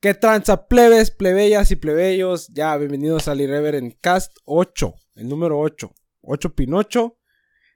[0.00, 2.48] ¿Qué tranza, plebes, plebeyas y plebeyos?
[2.48, 5.94] Ya, bienvenidos al Irreverent Cast 8, el número 8.
[6.22, 7.18] 8 Pinocho.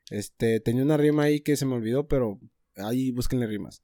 [0.08, 2.40] Este, tenía una rima ahí que se me olvidó, pero
[2.76, 3.82] ahí búsquenle rimas.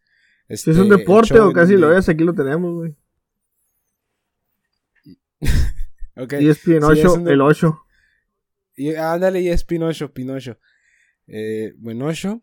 [0.48, 2.08] Este, ¿Es un deporte o casi lo es?
[2.08, 2.96] Aquí lo tenemos, güey.
[6.16, 6.42] okay.
[6.42, 7.78] Y es Pinocho, el 8.
[8.76, 10.58] Y, ándale, y es Pinocho, Pinocho.
[11.26, 12.40] Eh, Buenocho.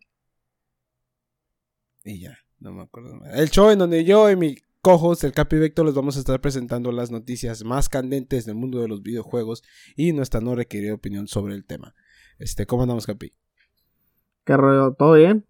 [2.04, 3.20] Y ya, no me acuerdo.
[3.34, 4.54] El show en donde yo y mi
[4.88, 8.80] cojos, el Capi Vector, les vamos a estar presentando las noticias más candentes del mundo
[8.80, 9.62] de los videojuegos
[9.96, 11.94] y nuestra no requerida opinión sobre el tema.
[12.38, 13.34] Este, ¿cómo andamos, Capi?
[14.46, 14.94] ¿Qué rollo?
[14.94, 15.44] ¿Todo bien?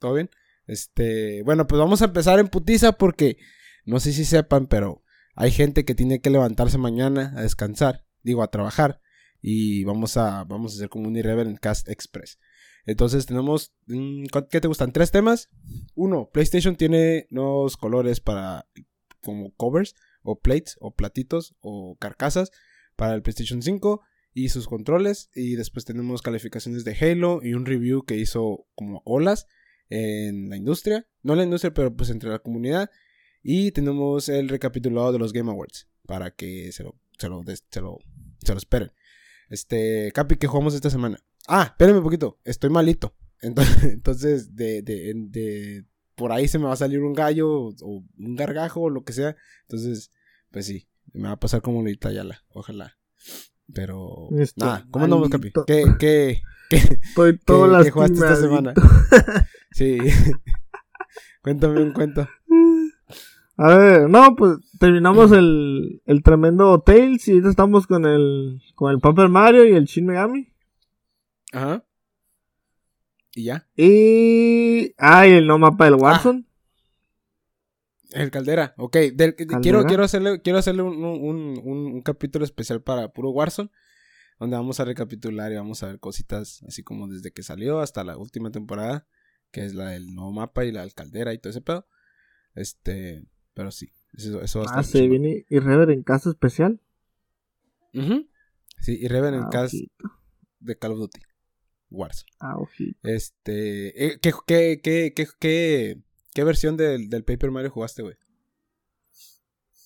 [0.00, 0.30] ¿Todo bien?
[0.66, 3.36] Este, bueno, pues vamos a empezar en putiza porque
[3.84, 5.04] no sé si sepan, pero
[5.36, 9.00] hay gente que tiene que levantarse mañana a descansar, digo, a trabajar
[9.40, 12.40] y vamos a vamos a hacer como un Irreverent Cast Express.
[12.86, 14.92] Entonces tenemos, mm, ¿qué te gustan?
[14.92, 15.50] Tres temas.
[15.94, 18.68] Uno, PlayStation tiene nuevos colores para
[19.22, 22.50] como covers o plates o platitos o carcasas
[22.96, 24.02] para el PlayStation 5
[24.34, 25.30] y sus controles.
[25.34, 29.46] Y después tenemos calificaciones de Halo y un review que hizo como olas
[29.88, 31.06] en la industria.
[31.22, 32.90] No en la industria, pero pues entre la comunidad.
[33.42, 37.80] Y tenemos el recapitulado de los Game Awards para que se lo, se lo, se
[37.80, 37.98] lo,
[38.42, 38.92] se lo esperen.
[39.48, 41.18] Este, Capi, ¿qué jugamos esta semana?
[41.48, 43.14] Ah, espérenme un poquito, estoy malito.
[43.40, 48.04] Entonces, entonces de, de, de, por ahí se me va a salir un gallo o
[48.16, 49.36] un gargajo o lo que sea.
[49.62, 50.10] Entonces,
[50.50, 52.96] pues sí, me va a pasar como Lolita Yala, ojalá.
[53.72, 55.52] Pero, nada, ¿cómo andamos, Capi?
[55.66, 58.74] ¿Qué, qué, qué, Estoy todo ¿qué, jugaste esta semana?
[59.72, 59.98] sí.
[61.42, 62.26] Cuéntame un cuento.
[63.56, 68.90] A ver, no, pues terminamos el, el tremendo Tales y ahorita estamos con el, con
[68.90, 70.53] el Paper Mario y el Shin Megami.
[71.54, 71.84] Ajá.
[73.34, 73.68] ¿Y ya?
[73.76, 74.92] Y.
[74.98, 76.44] Ah, el no mapa del Warzone.
[78.10, 78.96] El Caldera, ok.
[79.62, 83.70] Quiero, quiero hacerle, quiero hacerle un, capítulo especial para puro Warzone.
[84.40, 88.02] Donde vamos a recapitular y vamos a ver cositas así como desde que salió hasta
[88.02, 89.06] la última temporada.
[89.52, 91.86] Que es la del nuevo mapa y la del Caldera y todo ese pedo.
[92.56, 93.24] Este.
[93.54, 93.92] Pero sí.
[94.12, 96.80] Eso, eso va a ah, se viene Irrever en casa especial.
[97.92, 99.76] Sí, Irrever en ah, casa
[100.58, 101.20] de Call of Duty.
[101.94, 102.30] Warzone.
[102.40, 102.98] Ah, ojito.
[103.02, 104.06] Este.
[104.06, 106.02] Eh, ¿qué, qué, qué, qué,
[106.34, 108.16] qué, versión del, del, Paper Mario jugaste, güey?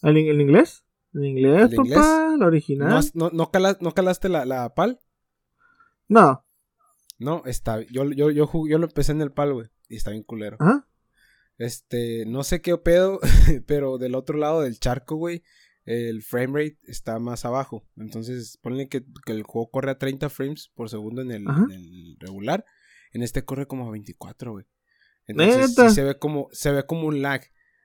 [0.03, 0.85] ¿El, ¿El, inglés?
[1.15, 2.37] ¿El inglés, papá?
[2.39, 3.05] ¿La original?
[3.15, 4.99] ¿No, no, ¿No, calaste la, la PAL?
[6.09, 6.45] No.
[7.19, 7.83] No, está.
[7.83, 9.69] Yo, yo, yo, yo lo empecé en el PAL, güey.
[9.89, 10.57] Y está bien culero.
[10.61, 10.87] ¿Ah?
[11.59, 13.19] Este, no sé qué pedo,
[13.67, 15.43] pero del otro lado del charco, güey,
[15.89, 17.89] el frame rate está más abajo.
[17.97, 21.47] Entonces, ponle que, el juego corre a 30 frames por segundo en el,
[22.19, 22.67] regular.
[23.13, 24.67] En este corre como a 24, güey.
[25.27, 27.43] Entonces, sí se ve como, se ve como un lag.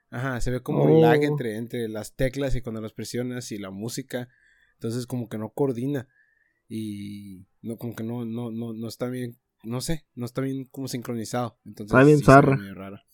[0.09, 1.23] Ajá, se ve como un lag oh.
[1.23, 4.27] entre, entre las teclas y cuando las presionas y la música.
[4.73, 6.09] Entonces, como que no coordina.
[6.67, 10.65] Y no, como que no, no, no, no está bien, no sé, no está bien
[10.65, 11.57] como sincronizado.
[11.63, 13.05] Entonces, está bien zarra.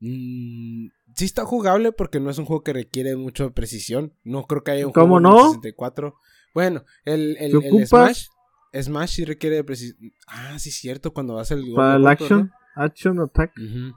[0.00, 4.12] Mm, sí está jugable porque no es un juego que requiere mucho precisión.
[4.24, 5.48] No creo que haya un ¿Cómo juego no?
[5.48, 6.14] 64.
[6.54, 8.26] Bueno, el, el, Smash.
[8.74, 10.12] Smash sí requiere de precisión.
[10.26, 11.12] Ah, sí, es cierto.
[11.12, 11.72] Cuando vas el.
[11.74, 12.50] Para el action.
[12.74, 13.52] Action attack.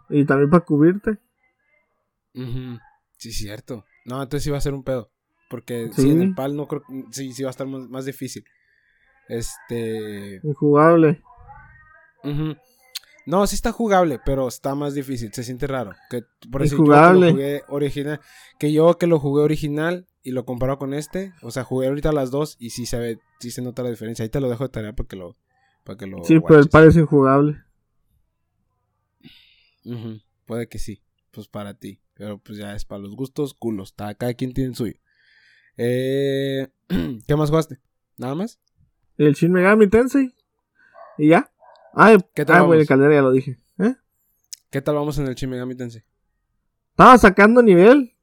[0.10, 1.18] Y también para cubrirte.
[3.18, 3.86] Sí, es cierto.
[4.06, 5.12] No, entonces sí va a ser un pedo.
[5.50, 6.12] Porque ¿Sí?
[6.12, 6.84] en el PAL no creo.
[7.12, 8.46] Sí, sí va a estar más, difícil.
[9.28, 10.40] Este.
[10.44, 11.22] Injugable.
[13.30, 15.92] No, sí está jugable, pero está más difícil, se siente raro.
[16.10, 18.20] Que, por eso yo que lo jugué original,
[18.58, 22.12] que yo que lo jugué original y lo comparo con este, o sea, jugué ahorita
[22.12, 24.24] las dos y sí se ve, sí se nota la diferencia.
[24.24, 25.36] Ahí te lo dejo de tarea para que lo,
[25.84, 27.64] para que lo Sí, pero parece injugable.
[30.48, 34.12] Puede que sí, pues para ti, pero pues ya es para los gustos, culos, está,
[34.16, 34.98] cada quien tiene el suyo.
[35.78, 36.68] Eh,
[37.28, 37.78] ¿Qué más jugaste?
[38.18, 38.60] ¿Nada más?
[39.18, 40.34] El Shin Megami Tensei.
[41.20, 41.52] ¿Y ya?
[41.94, 43.60] Ah, ¿Qué tal ah, güey, el caldera ya lo dije.
[43.80, 43.96] ¿Eh?
[44.70, 46.04] ¿Qué tal vamos en el Shimegami Tensei?
[46.92, 48.14] Estaba sacando nivel.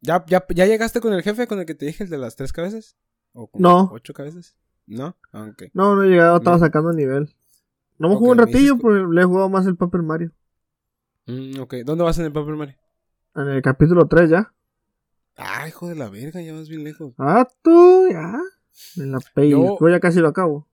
[0.00, 2.34] ¿Ya, ya, ¿Ya llegaste con el jefe con el que te dije, el de las
[2.34, 2.96] tres cabezas?
[3.32, 3.90] ¿O con no.
[3.92, 4.56] ocho cabezas?
[4.86, 5.16] ¿No?
[5.32, 7.34] Ah, No, no he llegado, estaba sacando nivel.
[7.98, 10.32] No me jugué un ratillo, pero le he jugado más el Paper Mario.
[11.26, 12.76] Mm, ok, ¿dónde vas en el Paper Mario?
[13.36, 14.52] En el capítulo 3 ya.
[15.36, 17.14] Ah, hijo de la verga, ya vas bien lejos.
[17.16, 18.40] Ah, tú, ya.
[18.96, 19.78] En la Pay, yo...
[19.88, 20.68] ya casi lo acabo.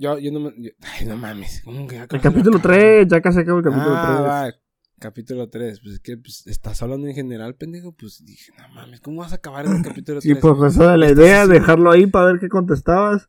[0.00, 0.50] Yo, yo no me.
[0.80, 1.60] ay, no mames.
[1.62, 4.54] ¿cómo que el capítulo 3, ya casi acabo el capítulo ah, 3.
[4.54, 4.60] Va.
[4.98, 7.92] Capítulo 3, pues es que pues, estás hablando en general, pendejo.
[7.92, 10.30] Pues dije, no mames, ¿cómo vas a acabar en el capítulo 3?
[10.30, 13.28] Y pues eso de la idea, dejarlo ahí para ver qué contestabas.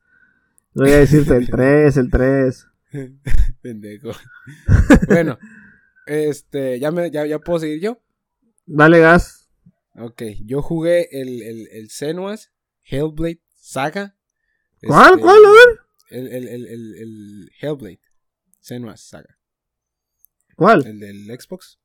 [0.74, 2.68] Voy a decirte el 3, el 3.
[3.62, 4.12] pendejo.
[5.08, 5.38] bueno,
[6.06, 8.02] este, ¿ya, me, ya, ya puedo seguir yo.
[8.66, 9.50] Dale gas.
[9.96, 12.52] Ok, yo jugué el, el, el Senua's
[12.84, 14.16] Hellblade Saga.
[14.82, 15.12] ¿Cuál?
[15.12, 15.46] Este, ¿Cuál?
[15.46, 15.91] A ver.
[16.12, 18.02] El, el, el, el, el Hellblade
[18.60, 19.38] Senua's Saga.
[20.56, 20.86] ¿Cuál?
[20.86, 21.80] El del Xbox.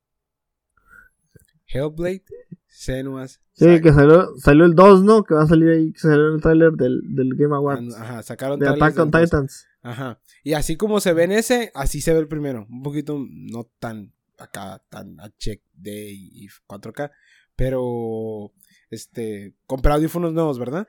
[1.65, 2.23] Hellblade
[2.67, 5.23] Senua's Sí, que salió, salió el 2, ¿no?
[5.23, 7.95] Que va a salir ahí, que salió el trailer del, del Game Awards.
[7.95, 9.09] Ajá, sacaron de Attack on.
[9.09, 9.65] Titans.
[9.81, 10.21] Ajá.
[10.43, 12.67] Y así como se ve en ese, así se ve el primero.
[12.69, 17.09] Un poquito no tan acá, tan HD y y 4K.
[17.55, 18.53] Pero,
[18.91, 20.87] este, compré audífonos nuevos, ¿verdad?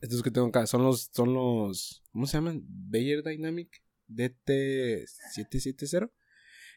[0.00, 2.62] Estos que tengo acá son los, son los, ¿cómo se llaman?
[2.66, 6.10] Bayer Dynamic DT770.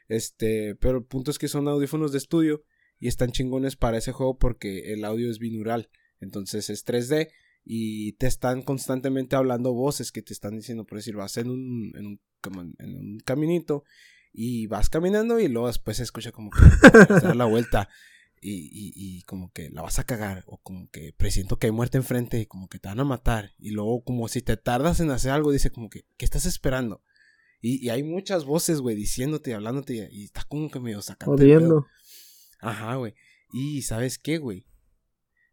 [0.07, 2.63] Este, pero el punto es que son audífonos de estudio
[3.00, 5.89] y están chingones para ese juego porque el audio es binaural.
[6.19, 7.29] Entonces es 3D
[7.63, 11.94] y te están constantemente hablando voces que te están diciendo, por decir, vas en un,
[11.95, 12.21] en un,
[12.79, 13.83] un caminito
[14.33, 16.62] y vas caminando y luego después se escucha como que
[16.94, 17.89] vas a dar la vuelta
[18.41, 21.71] y, y, y como que la vas a cagar o como que presiento que hay
[21.71, 24.99] muerte enfrente y como que te van a matar y luego como si te tardas
[24.99, 27.03] en hacer algo dice como que, ¿qué estás esperando?
[27.61, 31.38] Y, y hay muchas voces, güey, diciéndote y hablándote y, está como que medio sacando.
[31.38, 31.85] Jodiendo.
[32.59, 33.13] Ajá, güey.
[33.53, 34.65] Y ¿sabes qué, güey?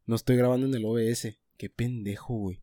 [0.07, 1.39] No estoy grabando en el OBS.
[1.59, 2.63] Qué pendejo, güey.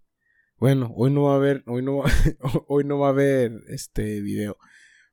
[0.57, 2.06] Bueno, hoy no va a haber, hoy no va,
[2.68, 4.57] hoy no va a haber este video.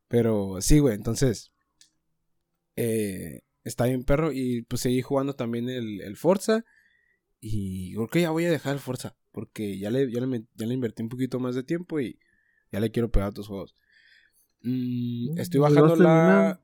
[0.08, 1.52] Pero sí, güey, entonces
[2.76, 6.64] eh, está bien perro y pues seguí jugando también el, el Forza
[7.40, 10.66] y creo que ya voy a dejar el Forza porque ya le, ya le, ya
[10.66, 12.18] le invertí un poquito más de tiempo y
[12.70, 13.74] ya le quiero pegar a otros juegos.
[14.62, 16.60] Mm, estoy ¿Y vas bajando la...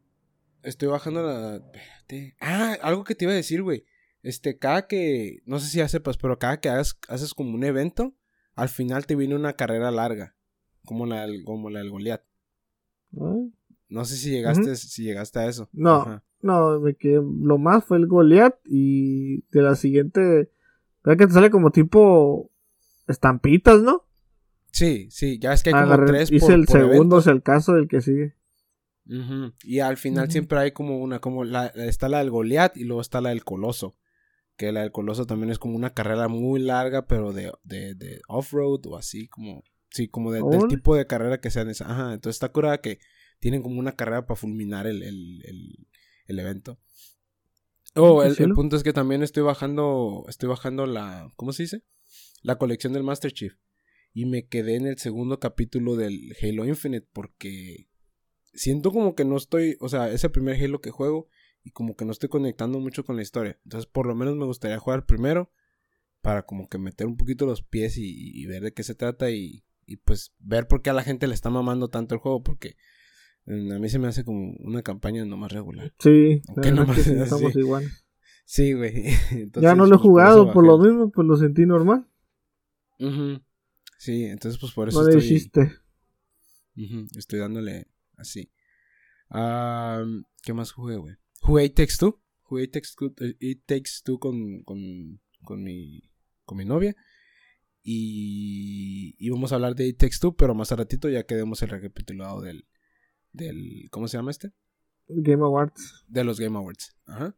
[0.62, 1.56] Estoy bajando la...
[1.56, 2.36] Espérate.
[2.40, 3.84] Ah, algo que te iba a decir, güey.
[4.22, 5.42] Este, cada que...
[5.46, 8.14] No sé si ya sepas, pero cada que hagas, haces como un evento,
[8.54, 10.36] al final te viene una carrera larga.
[10.84, 12.24] Como la del, como la del Goliath.
[13.10, 15.68] No sé si llegaste, si llegaste a eso.
[15.72, 16.02] No.
[16.02, 16.24] Ajá.
[16.40, 20.50] No, me quedé, lo más fue el Goliath y de la siguiente,
[21.04, 22.50] ¿verdad que te sale como tipo
[23.08, 24.04] estampitas, no?
[24.70, 27.18] Sí, sí, ya es que hay como tres hice por, el por segundo, evento.
[27.18, 28.34] es el caso del que sigue.
[29.64, 33.00] Y al final siempre hay como una, como la, está la del Goliath y luego
[33.00, 33.96] está la del Coloso.
[34.56, 38.20] Que la del Coloso también es como una carrera muy larga, pero de, de, de
[38.28, 41.90] off-road o así, como, sí, como de- del tipo de carrera que sean esa.
[41.90, 42.98] Ajá, entonces está curada que
[43.40, 45.87] tienen como una carrera para fulminar el, el, el,
[46.28, 46.78] el evento.
[47.94, 51.82] Oh, el, el punto es que también estoy bajando, estoy bajando la, ¿cómo se dice?
[52.42, 53.54] La colección del Master Chief.
[54.14, 57.88] Y me quedé en el segundo capítulo del Halo Infinite porque
[58.54, 61.28] siento como que no estoy, o sea, es el primer Halo que juego
[61.64, 63.58] y como que no estoy conectando mucho con la historia.
[63.64, 65.50] Entonces, por lo menos me gustaría jugar primero
[66.20, 69.30] para como que meter un poquito los pies y, y ver de qué se trata
[69.30, 72.42] y, y, pues ver por qué a la gente le está mamando tanto el juego
[72.42, 72.76] porque
[73.48, 75.94] a mí se me hace como una campaña nomás regular.
[75.98, 77.58] Sí, Aunque nomás que estamos así.
[77.60, 78.04] iguales.
[78.44, 78.92] Sí, güey.
[79.60, 82.06] Ya no lo he pues, por jugado eso por lo mismo, pues lo sentí normal.
[82.98, 83.40] Ujú.
[83.98, 85.24] Sí, entonces pues por eso No estoy...
[85.24, 85.72] hiciste.
[86.76, 88.50] Ujú, Estoy dándole así.
[89.30, 90.04] Ah,
[90.42, 91.16] ¿Qué más jugué, güey?
[91.40, 92.20] Jugué It Takes Two.
[92.42, 96.02] Jugué It Takes Two, eh, It Takes Two con, con, con, mi,
[96.44, 96.94] con mi novia.
[97.82, 101.70] Y íbamos a hablar de It Takes Two, pero más a ratito ya quedemos el
[101.70, 102.66] recapitulado del,
[103.46, 103.88] del...
[103.90, 104.52] ¿Cómo se llama este?
[105.08, 106.04] Game Awards.
[106.08, 106.94] De los Game Awards.
[107.06, 107.34] Ajá.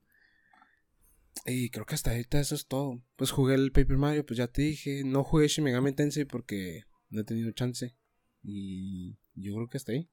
[1.47, 3.01] Y creo que hasta ahorita eso es todo.
[3.17, 5.03] Pues jugué el Paper Mario, pues ya te dije.
[5.05, 7.97] No jugué Shin Megami Tensei porque no he tenido chance.
[8.43, 10.11] Y yo creo que hasta ahí.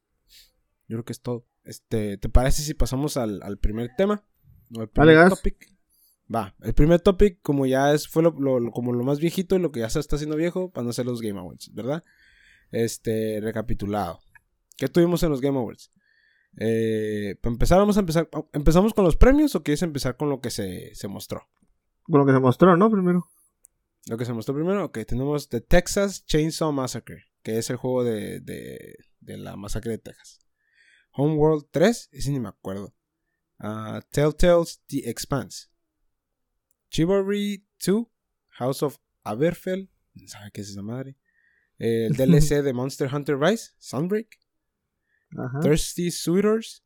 [0.88, 1.46] Yo creo que es todo.
[1.63, 4.24] Este, ¿te parece si pasamos al, al primer tema?
[4.75, 5.29] O al primer gas.
[5.36, 5.75] topic.
[6.34, 8.34] Va, el primer topic, como ya es, fue lo-
[8.72, 11.06] como lo más viejito y lo que ya se está haciendo viejo, para no ser
[11.06, 12.03] los Game Awards, ¿verdad?
[12.72, 14.20] Este, recapitulado.
[14.77, 15.91] ¿Qué tuvimos en los Game Awards?
[16.60, 18.29] Eh, para empezar, vamos a empezar.
[18.53, 21.48] ¿Empezamos con los premios o quieres empezar con lo que se, se mostró?
[22.03, 22.89] Con lo que se mostró, ¿no?
[22.89, 23.25] Primero.
[24.07, 28.05] Lo que se mostró primero, ok, tenemos The Texas Chainsaw Massacre, que es el juego
[28.05, 30.39] de, de, de la masacre de Texas.
[31.12, 32.96] Homeworld 3, ese ni me acuerdo.
[33.60, 35.67] Ah, Telltale's The Expanse.
[36.89, 38.05] Chivalry 2,
[38.50, 39.89] House of Aberfell,
[40.27, 41.17] ¿sabe qué es esa madre?
[41.77, 44.39] El DLC de Monster Hunter Rise, Sunbreak.
[45.36, 45.60] Ajá.
[45.62, 46.84] Thirsty Suitors.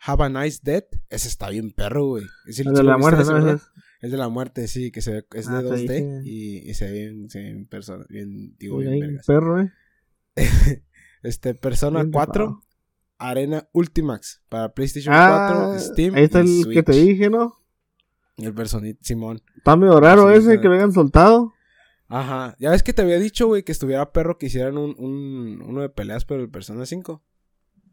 [0.00, 0.94] Have a Nice Death.
[1.10, 2.24] Ese está bien perro, güey.
[2.46, 3.50] Ese El de la muerte, ¿no?
[3.54, 3.62] es-
[4.00, 6.20] El de la muerte, sí, que se ve, es Ah, de te 2D dije.
[6.24, 9.72] y, y se ve bien, se ve bien, persona, bien digo, bien perro, eh.
[11.24, 12.64] Este, Persona Bien 4, rifado.
[13.18, 17.54] Arena Ultimax para PlayStation Ah, 4, Steam ahí está y el que te dije, ¿no?
[18.36, 19.42] El personito, Simón.
[19.56, 21.52] Está medio raro ese que lo hayan soltado.
[22.06, 22.54] Ajá.
[22.60, 25.80] Ya ves que te había dicho, güey, que estuviera perro que hicieran un, un, uno
[25.82, 27.20] de peleas, pero el Persona 5.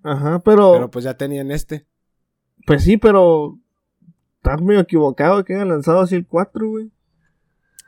[0.06, 1.86] Ajá, pero, Pero pues ya tenían este.
[2.68, 3.58] pues sí, pero
[4.38, 6.92] está medio equivocado que hayan lanzado así el 4, güey.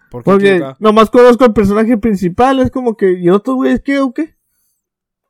[0.10, 0.78] ¿Por qué Porque equivocado?
[0.80, 4.36] nomás conozco al personaje principal, es como que, ¿y otros güeyes qué o qué?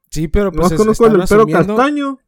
[0.09, 2.19] Sí, pero pues Nomás es- conozco al asumiendo, castaño.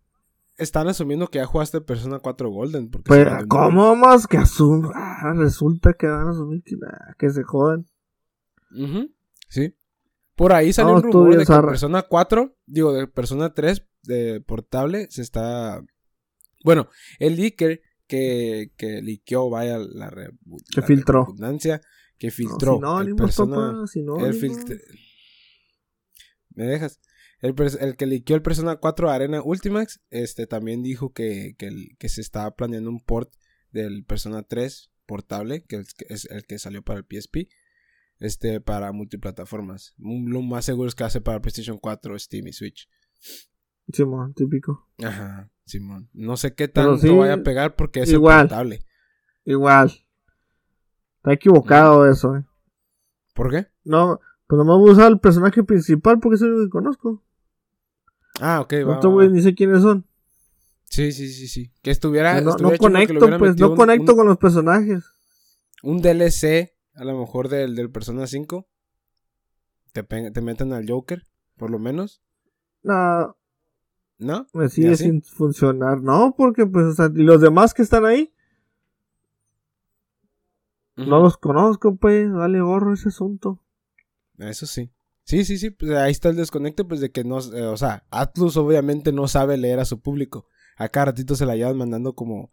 [0.57, 2.89] están asumiendo que ya jugaste Persona 4 Golden.
[2.89, 4.91] Porque Pues, se vendió ¿cómo más que asumen?
[4.93, 7.85] Ah, resulta que van a asumir que, nah, que se jodan.
[8.71, 9.09] Ujú,
[9.47, 9.73] Sí.
[10.39, 11.67] Por ahí salió No, un rumor de que zarra.
[11.67, 15.84] Persona 4, digo, de Persona 3 de portable se está...
[16.63, 16.88] Bueno,
[17.19, 20.31] el leaker que, que liqueó, vaya, la, re-
[20.74, 21.24] Que la filtró.
[21.25, 21.81] redundancia,
[22.17, 22.74] que No, filtró.
[22.75, 24.36] el sinónimos, Persona, papá, el sinónimos.
[24.38, 24.81] filtr-
[26.51, 27.01] ¿Me dejas?
[27.41, 31.98] El, el que liqueó el Persona 4 Arena Ultimax, este, también dijo que, que, el-
[31.98, 33.34] que se estaba planeando un port
[33.72, 37.50] del Persona 3 portable, que es, que es el que salió para el PSP,
[38.19, 39.93] este, para multiplataformas.
[39.97, 42.89] Mm, Lo más seguro es que hace para PlayStation 4, Steam y Switch.
[43.91, 44.88] Simón, típico.
[45.03, 46.09] Ajá, Simón.
[46.13, 48.47] No sé qué tanto sí, vaya a pegar porque es igual.
[48.47, 48.85] portable.
[49.45, 49.91] Igual.
[51.17, 52.45] Está equivocado eso, eh.
[53.33, 53.67] ¿Por qué?
[53.83, 57.23] No, pues nomás voy a usar el personaje principal porque es el único que conozco.
[58.39, 58.99] Ah, ok, va.
[58.99, 59.35] Güeyes va.
[59.35, 60.05] ni sé quiénes son.
[60.85, 61.71] Sí, sí, sí, sí.
[61.81, 62.41] Que estuviera.
[62.41, 65.03] no, no estuviera le conecto, pues, no conecto un- con los personajes.
[65.83, 68.67] un DLC, a lo mejor del, del Persona 5.
[69.91, 71.24] Te, te meten al Joker,
[71.58, 72.22] por lo menos.
[72.84, 73.36] No,
[74.19, 74.48] ¿No?
[74.53, 76.01] me ¿Y sigue sin funcionar.
[76.01, 78.34] No, porque pues, o sea, y los demás que están ahí,
[80.98, 83.63] no los conozco, pues, vale gorro ese asunto.
[84.38, 84.91] Eso sí.
[85.24, 85.69] Sí, sí, sí.
[85.69, 87.39] Pues ahí está el desconecte, pues de que no.
[87.39, 90.48] eh, o sea, Atlus obviamente no sabe leer a su público.
[90.75, 92.51] A cada ratito se la llevan mandando como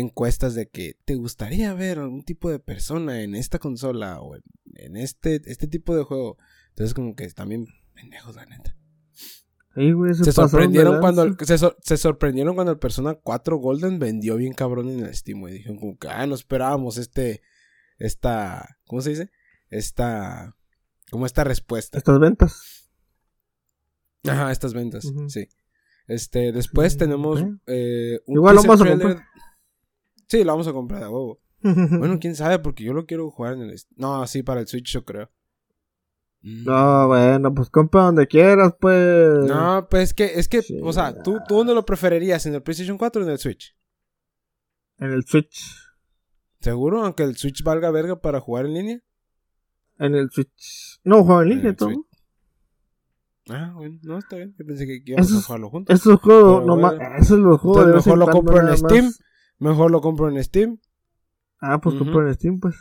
[0.00, 4.42] encuestas de que te gustaría ver algún tipo de persona en esta consola o en,
[4.74, 6.36] en este, este tipo de juego.
[6.68, 8.76] Entonces, como que bien pendejos, la neta.
[10.24, 14.88] Se sorprendieron cuando el- se, se sorprendieron cuando el Persona 4 Golden vendió bien cabrón
[14.88, 17.42] en el Steam y dijeron como que ah no esperábamos este
[17.98, 19.30] esta ¿cómo se dice?
[19.68, 20.56] Esta
[21.10, 21.98] como esta respuesta.
[21.98, 22.88] Estas ventas.
[24.24, 25.48] Ajá, estas ventas, sí.
[26.08, 29.24] Este, después Sí, tenemos eh, un Igual lo a trailer-.
[30.26, 31.40] Sí, lo vamos a comprar de huevo.
[31.98, 34.92] Bueno, quién sabe porque yo lo quiero jugar en el No, sí para el Switch
[34.92, 35.30] yo creo.
[36.42, 39.44] No, bueno, pues compra donde quieras, pues.
[39.46, 42.46] No, pues es que es que, Sí, o sea, ¿tú, ¿tú dónde lo preferirías?
[42.46, 43.76] ¿En el PlayStation 4 o en el Switch?
[44.98, 45.60] En el Switch.
[46.60, 47.04] ¿Seguro?
[47.04, 49.00] Aunque el Switch valga verga para jugar en línea.
[49.98, 51.00] En el Switch.
[51.02, 52.06] No, juego en línea todo.
[53.48, 54.54] Ah, bueno, no, está bien.
[54.58, 55.94] Yo pensé que íbamos a jugarlo juntos.
[55.94, 56.96] Esos juegos, nomás.
[56.96, 57.16] bueno.
[57.16, 59.20] Esos los juegos Entonces mejor lo compro en más.
[59.58, 60.78] Mejor lo compro en Steam.
[61.60, 62.76] Ah, pues compro en Steam, pues.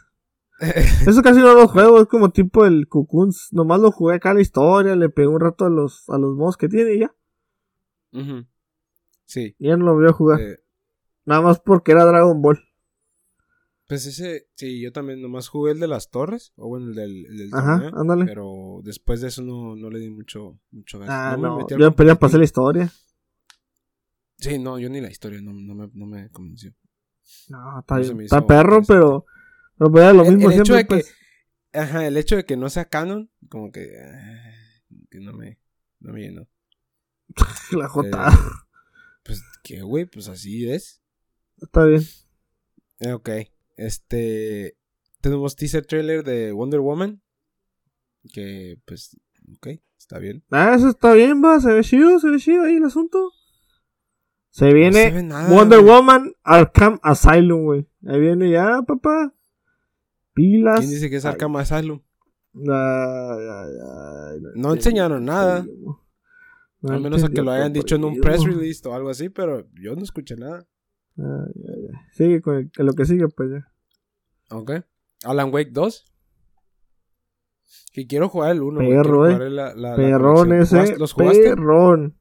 [1.07, 3.49] Eso casi no lo juego, es como tipo el Cocoons.
[3.51, 6.57] Nomás lo jugué acá la historia, le pegué un rato a los, a los mods
[6.57, 7.13] que tiene y ya.
[9.25, 9.55] Sí.
[9.59, 10.39] Y ya no lo voy a jugar.
[10.41, 10.59] eh,
[11.25, 12.59] Nada más porque era Dragon Ball.
[13.87, 16.53] pues ese, sí, yo también nomás jugué el de las torres.
[16.55, 17.99] O bueno, el del, el del Ajá, torneo.
[17.99, 18.25] ándale.
[18.25, 20.99] Pero después de eso no, no le di mucho, mucho.
[21.07, 21.57] Ah, me no.
[21.57, 22.19] metí al Yo competitivo.
[22.19, 22.91] pasé la historia.
[24.49, 26.73] Sí, no, yo ni la historia, no, no, me, no me convenció.
[27.49, 29.25] No, está No Está perro, pero.
[29.77, 31.15] Pero pues lo El- mismo el hecho siempre, de que- pues.
[31.73, 34.53] Ajá, el hecho de que no sea canon, como que, ah,
[35.09, 35.59] que no me,
[35.99, 36.47] no me llenó.
[37.71, 38.07] La J.
[38.07, 38.31] Eh,
[39.23, 40.05] pues, ¿qué, güey?
[40.05, 41.01] Pues así es.
[41.57, 42.03] Está bien.
[42.99, 43.29] Eh, ok.
[43.75, 44.77] Este.
[45.21, 47.21] Tenemos teaser trailer de Wonder Woman.
[48.31, 49.19] Que, pues,
[49.57, 50.43] ok, está bien.
[50.51, 51.59] Ah, eso está bien, va.
[51.59, 53.31] Se ve chido, se ve chido ahí el asunto.
[54.55, 55.91] Se No viene se ve nada, Wonder güey.
[55.93, 57.89] Woman Arkham Asylum, güey.
[58.07, 59.33] Ahí viene ya, papá.
[60.33, 60.79] Pilas.
[60.79, 61.99] ¿Quién dice que es Ay, Arkham Asylum?
[62.55, 65.65] ay, ay, No enseñaron nada.
[66.79, 69.27] No Al menos a que lo hayan dicho en un press release o algo así,
[69.27, 70.65] pero yo no escuché nada.
[72.13, 73.67] Sigue con el- lo que sigue, pues ya.
[74.55, 74.71] Ok.
[75.25, 76.05] Alan Wake 2.
[77.91, 78.79] Que quiero jugar el 1.
[78.79, 79.37] Perro, eh.
[79.97, 80.95] Perrón ese.
[80.97, 81.43] ¿Los jugaste?
[81.43, 82.15] Perrón.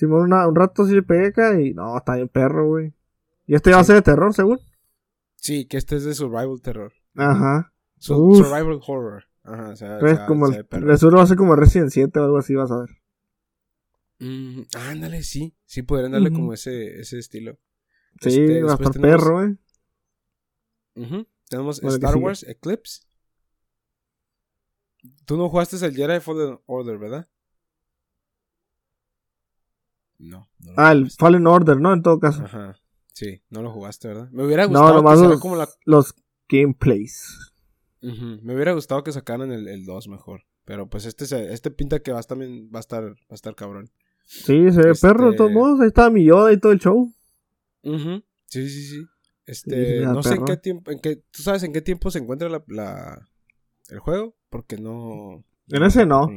[0.00, 2.92] Simón, una- un rato sí acá y no, está bien perro, güey.
[3.46, 4.58] Y este va a ser de terror, según.
[5.36, 6.92] Sí, que este es de Survival Terror.
[7.16, 7.72] Ajá.
[7.98, 8.38] Su- Uf.
[8.38, 9.24] survival Horror.
[9.42, 11.90] Ajá, o sea, o Es sea, como se el, seguro va a ser como Resident
[11.90, 12.90] 7 o algo así, vas a ver.
[14.20, 15.56] Mm, ándale, sí.
[15.64, 17.58] Sí, podrían darle como ese, ese estilo.
[18.20, 19.56] Sí, Este, va a después estar tenemos- perro, eh.
[20.96, 21.26] Ujú.
[21.48, 22.16] Tenemos Bueno, ¿qué Star?
[22.22, 23.00] Wars Eclipse.
[25.24, 27.28] Tú no jugaste el Jedi Fallen Order, ¿verdad?
[30.20, 30.48] No.
[30.60, 31.10] no Ah, el.
[31.10, 31.92] Fallen Order, ¿no?
[31.92, 32.44] En todo caso.
[32.44, 32.76] Ajá.
[33.12, 34.28] Sí, no lo jugaste, ¿verdad?
[34.30, 35.68] Me hubiera No, gustado nomás que los, como la...
[35.84, 36.14] los
[36.48, 37.52] gameplays.
[38.02, 40.42] Me hubiera gustado que sacaran el, el 2 mejor.
[40.64, 43.34] Pero pues este se- este pinta que va a estar, va a estar, va a
[43.34, 43.90] estar cabrón.
[44.24, 45.80] Sí, se ve Este- perro de todos modos.
[45.80, 47.12] Ahí estaba mi Yoda y todo el show.
[47.82, 49.04] Sí, sí, sí.
[49.46, 52.48] Este, no sé en qué tiempo, en qué, ¿tú sabes en qué tiempo se encuentra
[52.48, 53.28] la, la
[53.88, 54.36] el juego?
[54.48, 55.42] Porque no...
[55.68, 56.28] En ese no.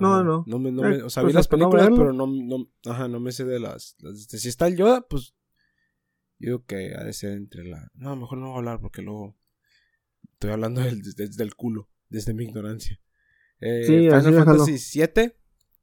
[0.00, 0.44] No, no.
[0.46, 3.32] no, me, no me, o sea, vi las películas, pero no, no, ajá, no me
[3.32, 5.34] sé de las, este, si está el Yoda, pues
[6.38, 7.90] yo que ha de ser entre la...
[7.94, 9.36] No, mejor no voy a hablar porque luego
[10.34, 13.00] estoy hablando desde, el culo, desde mi ignorancia.
[13.60, 15.32] Eh, Final Fantasy VII.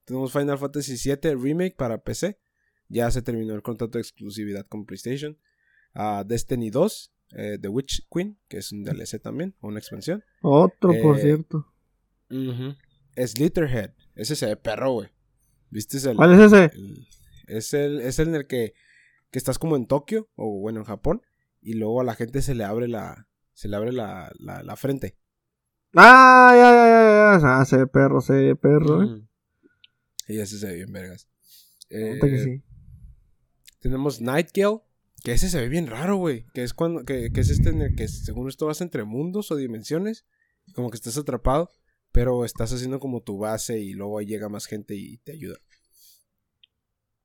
[0.06, 2.40] Tenemos Final Fantasy VII Remake para PC.
[2.88, 5.38] Ya se terminó el contrato de exclusividad con PlayStation.
[5.94, 10.24] Uh, Destiny 2, eh, The Witch Queen, que es un DLC también, o una expansión.
[10.42, 11.74] Otro, por eh, cierto.
[13.18, 13.92] Slitterhead.
[14.16, 15.10] Ese se ve perro, güey.
[15.70, 15.98] ¿Viste?
[16.10, 16.72] El, ¿Cuál es ese?
[17.48, 18.74] es, el, es el en el que
[19.36, 21.22] que estás como en Tokio o bueno en Japón
[21.60, 25.18] y luego a la gente se le abre la se le abre la, la, frente.
[25.94, 27.60] Ah, ya, ya, ya, ya.
[27.60, 29.28] Ah, se ve perro, se ve perro, eh.
[30.28, 31.28] Y ese se ve bien, vergas.
[31.90, 32.64] Eh, que sí.
[33.80, 34.80] Tenemos Nightgale,
[35.24, 36.46] que ese se ve bien raro, güey.
[36.54, 39.52] Que es cuando, que, que es este en el que según esto vas entre mundos
[39.52, 40.26] o dimensiones.
[40.76, 41.72] Como que estás atrapado,
[42.16, 45.58] pero estás haciendo como tu base y luego ahí llega más gente y te ayuda.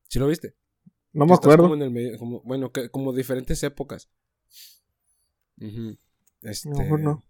[0.09, 0.53] ¿Sí lo viste?
[1.13, 1.69] No me acuerdo.
[2.43, 4.09] bueno, que, como diferentes épocas.
[6.41, 7.23] Este, no.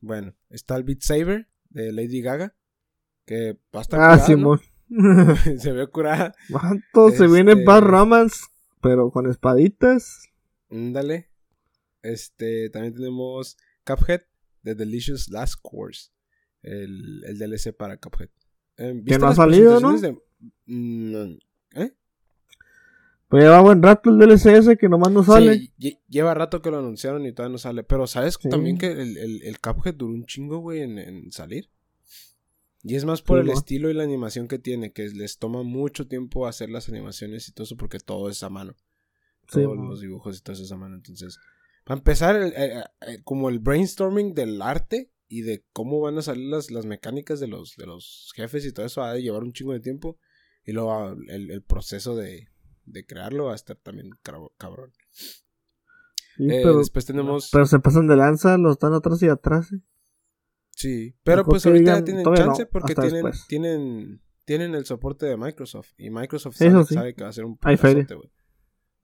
[0.00, 2.54] Bueno, está el Beat Saber de Lady Gaga.
[3.24, 4.06] Que bastante.
[4.06, 4.60] Ah, Simón.
[5.58, 6.32] se ve curada.
[6.48, 7.10] ¿Cuánto?
[7.10, 8.44] Se viene este Bad Romance,
[8.80, 10.28] pero con espaditas.
[10.70, 11.28] Dale.
[12.02, 14.22] Este, también tenemos Cuphead
[14.62, 16.14] de Delicious Last Course.
[16.64, 18.30] El, el DLC para Cuphead.
[18.76, 19.96] Eh, que no ha salido, ¿no?
[20.66, 21.36] Mm,
[21.74, 21.92] ¿Eh?
[23.28, 25.72] Pues lleva buen rato el DLCS que nomás no sale.
[25.78, 27.82] Sí, lleva rato que lo anunciaron y todavía no sale.
[27.84, 31.70] Pero ¿sabes también que el, el, el, Cuphead duró un chingo, güey, en, salir?
[32.82, 36.06] Y es más por el estilo y la animación que tiene, que les toma mucho
[36.06, 38.74] tiempo hacer las animaciones y todo eso porque todo es a mano.
[39.50, 40.96] Todos los dibujos y todo eso es a mano.
[40.96, 41.38] Entonces,
[41.84, 42.52] para empezar,
[43.24, 47.48] como el brainstorming del arte y de cómo van a salir las, las mecánicas de
[47.48, 50.18] los, de los jefes y todo eso va a llevar un chingo de tiempo.
[50.64, 52.48] Y luego el proceso de,
[52.86, 54.92] de crearlo va a estar también cabrón.
[56.38, 57.50] Eh, pero, después tenemos.
[57.52, 59.72] Pero se pasan de lanza, los están atrás y atrás.
[59.72, 59.80] ¿eh?
[60.70, 65.92] Sí, pero pues ahorita ya tienen chance porque tienen, tienen, tienen el soporte de Microsoft.
[65.96, 68.06] Y Microsoft sabe, que va a ser un Hay feria.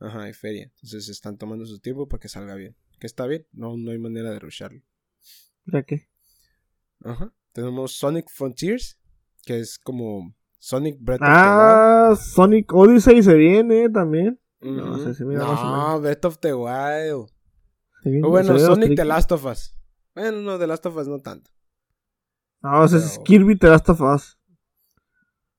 [0.01, 0.73] Ajá, hay feria.
[0.77, 2.77] Entonces están tomando su tiempo para que salga bien.
[2.99, 4.83] Que está bien, no, no hay manera de rusharlo.
[5.67, 6.10] ¿Ya qué?
[7.05, 7.33] Ajá.
[7.53, 8.99] Tenemos Sonic Frontiers,
[9.45, 11.41] que es como Sonic Breath of the Wild.
[11.41, 14.41] Ah, Sonic Odyssey se viene también.
[14.61, 17.29] No sé si mira No, Breath of the Wild.
[18.25, 19.75] o bueno, Sonic The Last of Us.
[20.15, 21.51] Bueno, no, The Last of Us no tanto.
[22.63, 24.39] No, ese es Kirby The Last of Us.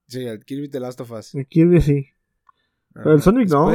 [0.07, 1.33] Sí, el Kirby The Last of Us.
[1.33, 2.05] El Kirby sí.
[2.93, 3.73] Pero el Sonic no.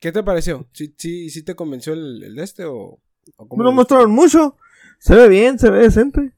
[0.00, 0.68] ¿Qué te pareció?
[0.72, 3.00] ¿Sí, sí, sí te convenció el, el este o,
[3.36, 4.56] o Me lo mostraron mucho.
[4.98, 6.32] Se ve bien, se ve decente.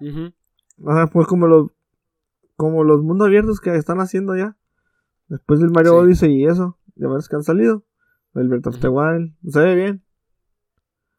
[0.00, 0.30] Uh
[1.12, 1.72] pues como los
[2.54, 4.56] como los mundos abiertos que están haciendo ya.
[5.28, 6.78] Después del Mario Odyssey y eso.
[6.96, 7.84] Ya ves que han salido.
[8.34, 9.34] El Breath of the Wild.
[9.48, 10.04] Se ve bien.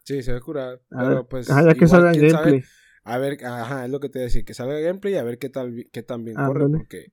[0.04, 0.80] Sí, se ve curado.
[0.90, 1.46] pero pues.
[1.46, 2.62] ya que salga gameplay.
[3.04, 4.44] a ver, ajá, es lo que te decía.
[4.44, 6.68] Que salga gameplay y a ver qué tal qué tan bien corre.
[6.68, 7.12] Porque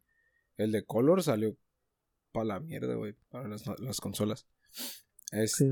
[0.57, 1.55] el de Color salió
[2.31, 3.15] para la mierda, güey.
[3.29, 4.47] Para las, consolas.
[5.31, 5.71] Este.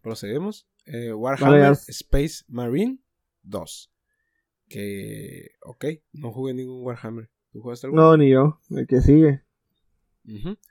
[0.00, 0.68] procedemos.
[0.86, 2.98] Eh, Warhammer Space Marine
[3.42, 3.90] 2.
[4.68, 7.30] Que, ok, no jugué ningún Warhammer.
[7.52, 7.96] ¿Tú jugaste algo?
[7.96, 8.60] No, ni yo.
[8.70, 9.44] El que sigue.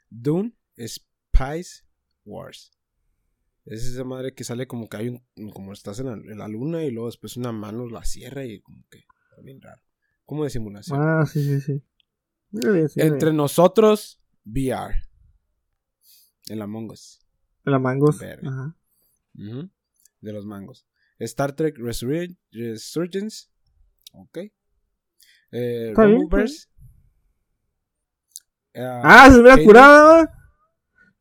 [0.09, 1.83] Dune Spice
[2.25, 2.71] Wars.
[3.65, 5.51] Es esa madre que sale como que hay un.
[5.51, 9.05] Como estás en la, luna y luego después una mano la cierra y como que.
[9.29, 9.81] Está bien raro.
[10.25, 10.99] Como de simulación.
[11.01, 11.81] Ah, sí, sí, sí.
[12.97, 15.01] Entre nosotros, VR.
[16.49, 17.19] En la Mongos.
[17.65, 18.21] En la Mangos.
[18.21, 18.75] Ajá.
[20.23, 20.87] De los mangos.
[21.19, 23.47] Star Trek Resurgence.
[24.13, 24.37] Ok.
[25.51, 26.67] Eh, Rumbleverse.
[28.73, 30.29] Uh, ah, se me curado.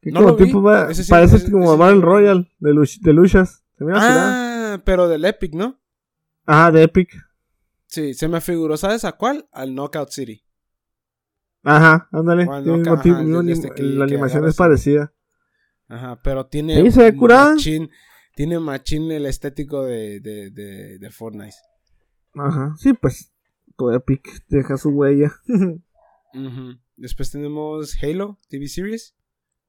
[0.02, 3.64] no como tipo va, parece como Battle Royal de, de luchas.
[3.76, 5.80] Se me ah, pero del Epic, ¿no?
[6.46, 7.10] Ajá, de Epic.
[7.86, 9.48] Sí, se me figuró, ¿sabes a cuál?
[9.50, 10.44] Al Knockout City.
[11.64, 12.46] Ajá, ándale.
[12.46, 15.12] la animación es parecida.
[15.88, 16.80] Ajá, pero tiene.
[16.80, 17.56] Sí, se ve curado.
[18.34, 21.56] Tiene machín el estético de, de, de, de Fortnite.
[22.34, 23.32] Ajá, sí, pues
[23.76, 25.32] todo Epic deja su huella.
[26.96, 29.14] Después tenemos Halo TV Series.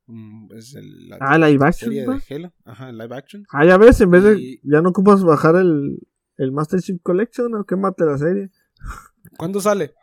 [0.05, 1.91] Mm, es el, la, ah, live action.
[1.93, 2.53] Serie de Halo.
[2.65, 3.45] Ajá, live action.
[3.49, 4.59] Ah, ya ves, en vez de.
[4.63, 5.99] Ya no ocupas bajar el,
[6.37, 8.49] el Master Chief Collection o quémate la serie.
[9.37, 9.93] ¿Cuándo sale?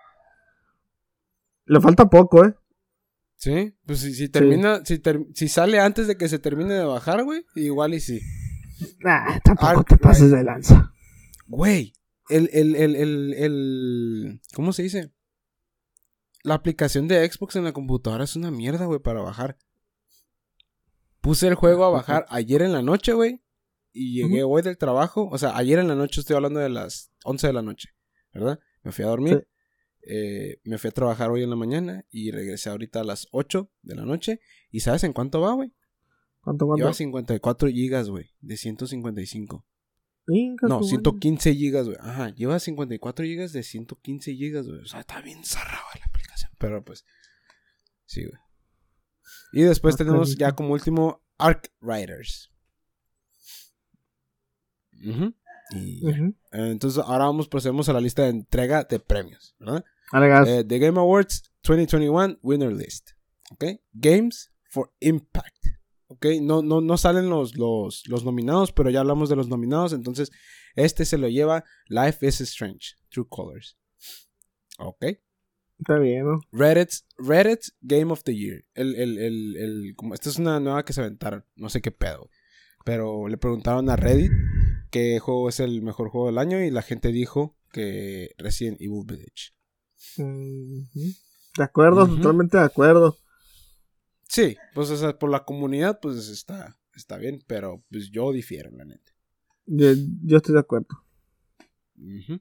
[1.66, 2.54] Le falta poco, ¿eh?
[3.36, 6.84] Sí, pues si, si termina, si, ter- si sale antes de que se termine de
[6.84, 8.20] bajar, güey, igual y sí.
[9.00, 10.92] Nah, tampoco te pases de lanza.
[11.46, 11.92] Güey,
[12.28, 15.12] el, el, el, el, el, ¿cómo se dice?
[16.42, 19.58] La aplicación de Xbox en la computadora es una mierda, güey, para bajar.
[21.20, 23.42] Puse el juego a bajar ayer en la noche, güey,
[23.92, 27.12] y llegué hoy del trabajo, o sea, ayer en la noche estoy hablando de las
[27.24, 27.90] 11 de la noche,
[28.32, 28.58] ¿verdad?
[28.82, 29.46] Me fui a dormir,
[30.02, 33.70] eh, me fui a trabajar hoy en la mañana y regresé ahorita a las 8
[33.82, 34.40] de la noche.
[34.70, 35.74] ¿Y sabes en cuánto va, güey?
[36.42, 36.82] ¿Cuánto, cuánto?
[36.84, 39.66] Lleva 54 gigas, güey, de 155.
[40.28, 40.88] Inca, No, tu madre.
[40.88, 41.98] 115 gigas, güey.
[42.00, 44.80] Ajá, lleva 54 gigas de 115 gigas, güey.
[44.80, 46.50] O sea, está bien zarrada la aplicación.
[46.58, 47.04] Pero pues,
[48.06, 48.38] sí, güey.
[49.52, 52.50] Y después Ah, tenemos ya como último Arc Riders.
[55.04, 55.34] Ujú.
[55.72, 56.10] Y ya.
[56.10, 56.24] Ujú.
[56.52, 59.84] Eh, Entonces ahora vamos, procedemos a la lista de entrega de premios, ¿verdad?
[60.46, 63.10] Eh, The Game Awards 2021 Winner List.
[63.50, 63.64] ¿Ok?
[63.92, 65.59] Games for Impact.
[66.12, 66.26] ¿Ok?
[66.42, 69.92] No, no, no salen los, los, los nominados, pero ya hablamos de los nominados.
[69.92, 70.32] Entonces,
[70.74, 73.78] este se lo lleva Life is Strange, True Colors.
[74.78, 75.04] ¿Ok?
[75.78, 76.40] Está bien, ¿no?
[76.50, 78.64] Reddit's, Reddit's Game of the Year.
[78.74, 81.44] El, el, el, el- como, esta es una nueva que se aventaron.
[81.54, 82.28] No sé qué pedo.
[82.84, 84.32] Pero le preguntaron a Reddit
[84.90, 89.04] qué juego es el mejor juego del año y la gente dijo que Resident Evil
[89.06, 89.54] Village.
[90.18, 90.88] Ujú.
[91.56, 93.16] De acuerdo, totalmente de acuerdo.
[94.30, 98.70] Sí, pues o sea, por la comunidad pues está, está bien, pero pues yo difiero,
[98.70, 99.12] la neta.
[99.66, 99.88] Yo,
[100.22, 100.86] yo estoy de acuerdo.
[101.96, 102.40] Ujú.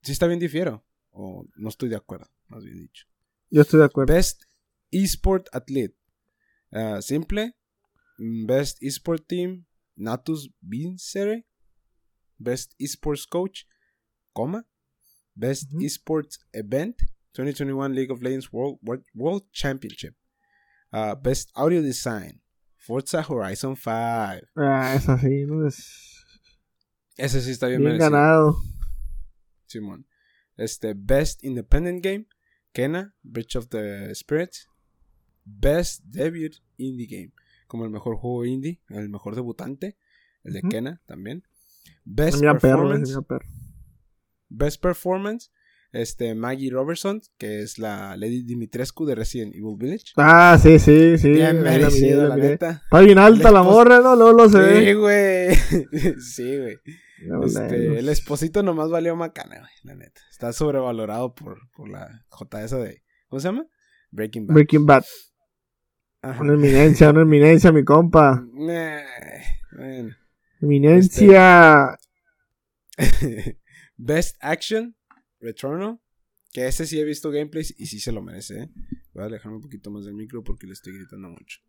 [0.00, 3.06] Sí está bien difiero, o no estoy de acuerdo, más bien dicho.
[3.50, 4.14] Yo estoy de acuerdo.
[4.14, 4.44] Best
[4.90, 5.94] Esport Athlete.
[6.70, 7.54] Ah, simple.
[8.18, 9.66] Best Esport Team.
[9.94, 11.46] Natus Vincere.
[12.38, 13.64] Best Esports Coach.
[14.32, 14.66] Coma.
[15.34, 15.84] Best Ujú.
[15.84, 17.02] Esports Event.
[17.32, 20.16] 2021 League of Legends World, World, World Championship.
[20.92, 22.40] Ah, Best Audio Design.
[22.76, 23.88] Forza Horizon 5.
[24.56, 25.66] Ah, es así, ¿no?
[25.66, 26.24] Es
[27.16, 28.10] Ese sí está bien, bien merecido.
[28.10, 28.56] ganado.
[29.66, 30.06] Simón.
[30.56, 32.26] Este, Best Independent Game,
[32.72, 34.68] Kena, Bridge of the Spirits.
[35.44, 37.32] Best Debut Indie Game,
[37.66, 39.96] como el mejor juego indie, el mejor debutante,
[40.44, 40.68] el de Ujú.
[40.68, 41.42] Kena también.
[42.04, 43.46] Best perro, Performance, perro.
[44.48, 45.50] Best Performance,
[45.92, 50.12] este, Maggie Robertson, que es la Lady Dimitrescu de Resident Evil Village.
[50.16, 51.30] Ah, sí, sí, sí.
[51.30, 52.70] Bien la merecido, miré, la neta.
[52.84, 54.16] Está bien alta la morra, ¿no?
[54.16, 55.54] Luego lo se Sí, güey.
[56.20, 56.78] sí, güey.
[57.26, 60.20] No, Este, el esposito nomás valió macana, güey, la neta.
[60.30, 63.02] Está sobrevalorado por, por la J esa de.
[63.28, 63.66] ¿Cómo se llama?
[64.10, 64.54] Breaking Bad.
[64.54, 65.04] Breaking Bad.
[66.22, 66.40] Ajá.
[66.42, 68.44] Una eminencia, una eminencia, mi compa.
[68.52, 70.16] Bueno.
[70.60, 71.98] Eminencia.
[73.96, 74.96] Best Action,
[75.42, 76.00] Returnal.
[76.50, 78.70] Que ese sí he visto gameplays y sí se lo merece, ¿eh?
[79.12, 81.60] Voy a alejarme un poquito más del micro porque le estoy gritando mucho.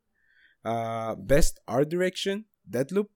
[0.63, 3.09] Ah, Best Art Direction, Deadloop.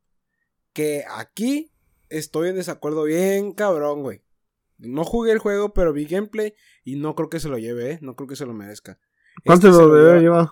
[0.73, 1.71] Que aquí
[2.09, 4.23] estoy en desacuerdo bien cabrón, güey.
[4.77, 7.99] No jugué el juego, pero vi gameplay y no creo que se lo lleve, ¿eh?
[8.01, 8.99] No creo que se lo merezca.
[9.45, 10.49] ¿Cuánto Este lo debe lleva llevar?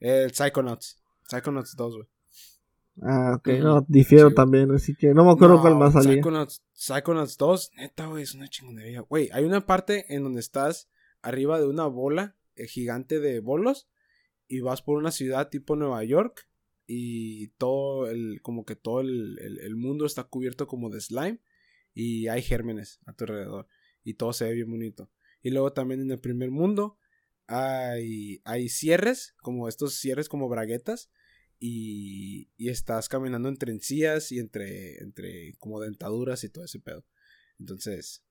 [0.00, 1.02] El Psychonauts.
[1.28, 2.08] Psychonauts 2, güey.
[3.02, 3.62] Ah, ok, Ujú.
[3.62, 6.14] no, difiero Sí, también, así que no me acuerdo No, cuál más salía.
[6.16, 9.00] Psychonauts, Psychonauts 2, neta, güey, es una chingonería.
[9.02, 10.88] Güey, hay una parte en donde estás
[11.22, 13.88] arriba de una bola eh, gigante de bolos
[14.48, 16.48] y vas por una ciudad tipo Nueva York
[16.86, 21.40] y todo el, como que todo el, el- el mundo está cubierto como de slime
[21.94, 23.66] y hay gérmenes a tu alrededor
[24.04, 25.10] y todo se ve bien bonito.
[25.42, 26.98] Y luego también en el primer mundo
[27.46, 31.10] hay, hay cierres, como estos cierres como braguetas
[31.60, 37.04] y, y estás caminando entre encías y entre, entre como dentaduras y todo ese pedo.
[37.58, 38.22] Entonces,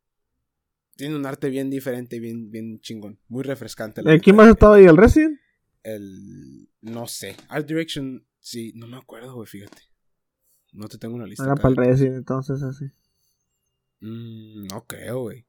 [0.96, 4.02] tiene un arte bien diferente, bien, bien chingón, muy refrescante.
[4.02, 4.86] la Eh, ¿Quién más estaba ahí?
[4.86, 5.40] ¿El Resident?
[5.84, 9.84] El, no sé, Art Direction, sí, no me acuerdo, güey, fíjate.
[10.74, 11.44] No te tengo una lista.
[11.46, 12.86] Era para el de- Resident, entonces así.
[14.02, 15.46] Mm, no creo, güey.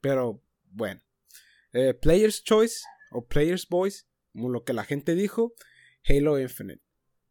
[0.00, 1.00] Pero, bueno.
[1.72, 4.04] Eh, Player's Choice o Player's Voice,
[4.38, 5.52] como lo que la gente dijo,
[6.08, 6.80] Halo Infinite.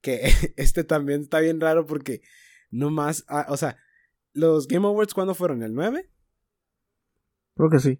[0.01, 0.21] Que
[0.57, 2.21] este también está bien raro porque
[2.69, 3.77] no más, ah, o sea,
[4.33, 5.63] los Game Awards, ¿cuándo fueron?
[5.63, 6.09] ¿El 9?
[7.55, 7.99] Creo que sí.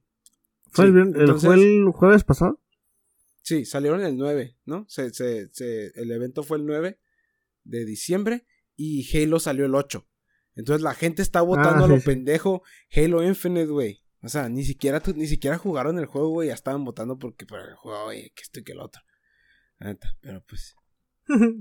[0.71, 2.61] ¿Fue, Sí, el, vier- el- entonces- fue el jueves pasado?
[3.41, 4.85] Sí, salieron el 9, ¿no?
[4.89, 6.99] Se, se, se- el evento fue el 9
[7.63, 10.05] de diciembre y Halo salió el 8.
[10.55, 12.05] Entonces la gente está votando Ah, a lo sí.
[12.05, 12.61] pendejo
[12.95, 14.03] Halo Infinite, güey.
[14.21, 16.49] O sea, ni siquiera, ni siquiera jugaron el juego, güey.
[16.49, 19.01] Ya estaban votando porque por el juego, güey, que esto y que el otro.
[19.79, 20.75] La neta, pero pues,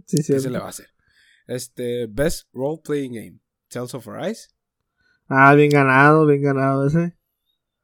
[0.06, 0.32] sí, sí.
[0.32, 0.88] ¿qué se le va a hacer?
[1.46, 3.40] Este, Best Role Playing Game.
[3.68, 4.48] Tales of Arise.
[5.28, 7.16] Ah, bien ganado, bien ganado ese.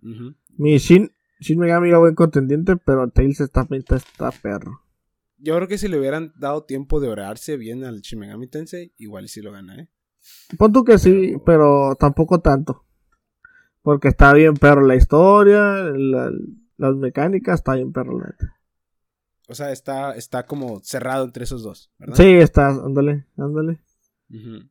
[0.02, 0.36] Ujú.
[0.56, 4.80] Mi Shin, Shin Megami era buen contendiente, pero Tails está, está, está perro.
[5.38, 8.94] Yo creo que si le hubieran dado tiempo de orarse bien al Shin Megami Tensei,
[8.96, 9.88] igual sí lo gana, ¿eh?
[10.56, 12.84] Pon tú que sí, pero tampoco tanto.
[13.82, 15.60] Porque está bien perro la historia,
[15.94, 16.32] la-
[16.76, 18.58] las mecánicas, está bien perro la neta.
[19.48, 22.16] O sea, está, está como cerrado entre esos dos, ¿verdad?
[22.16, 23.80] Sí, está, ándale, ándale.
[24.30, 24.68] Ujú.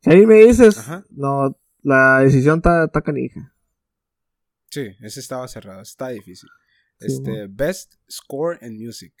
[0.00, 1.04] Si a mí me dices, Ajá.
[1.10, 3.54] no, la decisión está, está canija.
[4.70, 6.48] Sí, ese estaba cerrado, está difícil.
[6.98, 9.12] Sí, Este, Best Score and Music.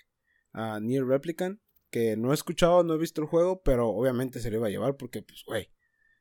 [0.54, 4.50] a Nier Replicant, que no he escuchado, no he visto el juego, pero obviamente se
[4.50, 5.70] lo iba a llevar porque, pues, güey,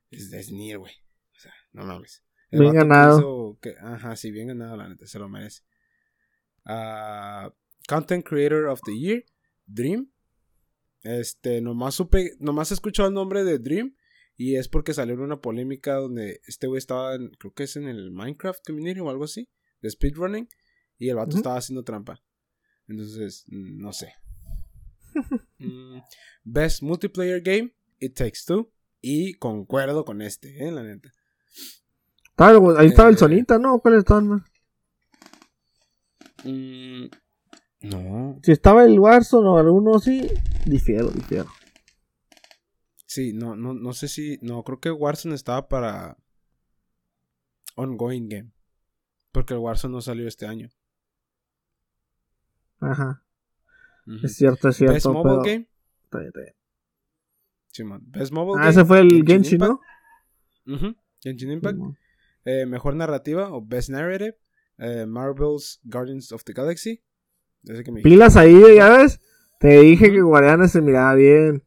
[0.10, 0.93] es, es Nier, güey.
[1.36, 2.23] O sea, no mames.
[2.51, 3.17] El Bien que ganado.
[3.19, 5.63] hizo que- ajá, sí, bien ganado, la neta, se lo merece.
[6.65, 7.53] Ah,
[7.87, 9.25] Content Creator of the Year,
[9.65, 10.11] Dream.
[11.03, 13.95] Este, nomás supe, nomás he escuchado el nombre de Dream.
[14.37, 17.87] Y es porque salió una polémica donde este güey estaba, en- creo que es en
[17.87, 19.49] el Minecraft Community o algo así,
[19.81, 20.47] de speedrunning.
[20.97, 22.21] Y el vato estaba haciendo trampa.
[22.87, 24.13] Entonces, no sé.
[25.59, 25.99] Mm,
[26.43, 28.71] Best Multiplayer Game, It Takes Two.
[29.01, 31.11] Y concuerdo con este, eh, la neta.
[32.32, 33.17] Estaba- ahí estaba el Eh.
[33.20, 33.80] Sonita, ¿no?
[33.80, 34.22] ¿Cuál estaba?
[34.22, 34.41] más?
[36.44, 37.06] Mm,
[37.82, 38.39] no.
[38.44, 40.28] Si estaba el Warzone o alguno así,
[40.65, 41.50] difiero, difiero.
[43.06, 44.38] Sí, no, no, no sé si.
[44.41, 46.17] No, creo que Warzone estaba para.
[47.76, 48.52] Ongoing Game.
[49.32, 50.70] Porque el Warzone no salió este año.
[52.80, 53.24] Ajá.
[54.24, 55.13] Es cierto, es Best cierto.
[55.13, 55.44] Mobile Pero...
[55.44, 55.67] Game.
[56.04, 56.56] Está bien, está bien.
[57.67, 58.02] Simón.
[58.08, 58.70] Best Mobile Ah, Game.
[58.72, 59.60] ese fue el Genshin Genshin.
[59.60, 59.80] ¿no?
[60.76, 61.80] Ujú, Genshin Impact.
[62.45, 64.36] Eh, mejor narrativa o Best Narrative.
[64.77, 67.04] eh, Marvel's Guardians of the Galaxy.
[67.65, 68.01] Que me.
[68.01, 69.19] Pilas ahí, ya ves.
[69.60, 71.63] Te dije que Guardianes se miraba bien.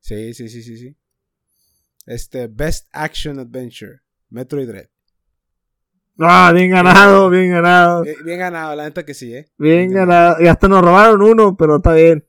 [0.00, 0.96] Sí, sí, sí, sí, sí.
[2.06, 4.00] Este, Best Action Adventure.
[4.30, 4.88] Metroid Dread.
[6.18, 8.04] Ah, bien ganado, bien ganado.
[8.04, 9.46] Eh, bien ganado, la neta que sí, ¿eh?
[9.56, 10.42] Bien ganado.
[10.42, 12.26] Y hasta nos robaron uno, pero está bien.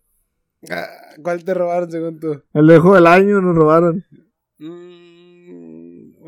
[0.70, 0.88] Ah,
[1.24, 2.44] ¿Cuál te robaron según tú?
[2.54, 4.06] El de juego del año nos robaron.
[4.60, 5.09] Mm,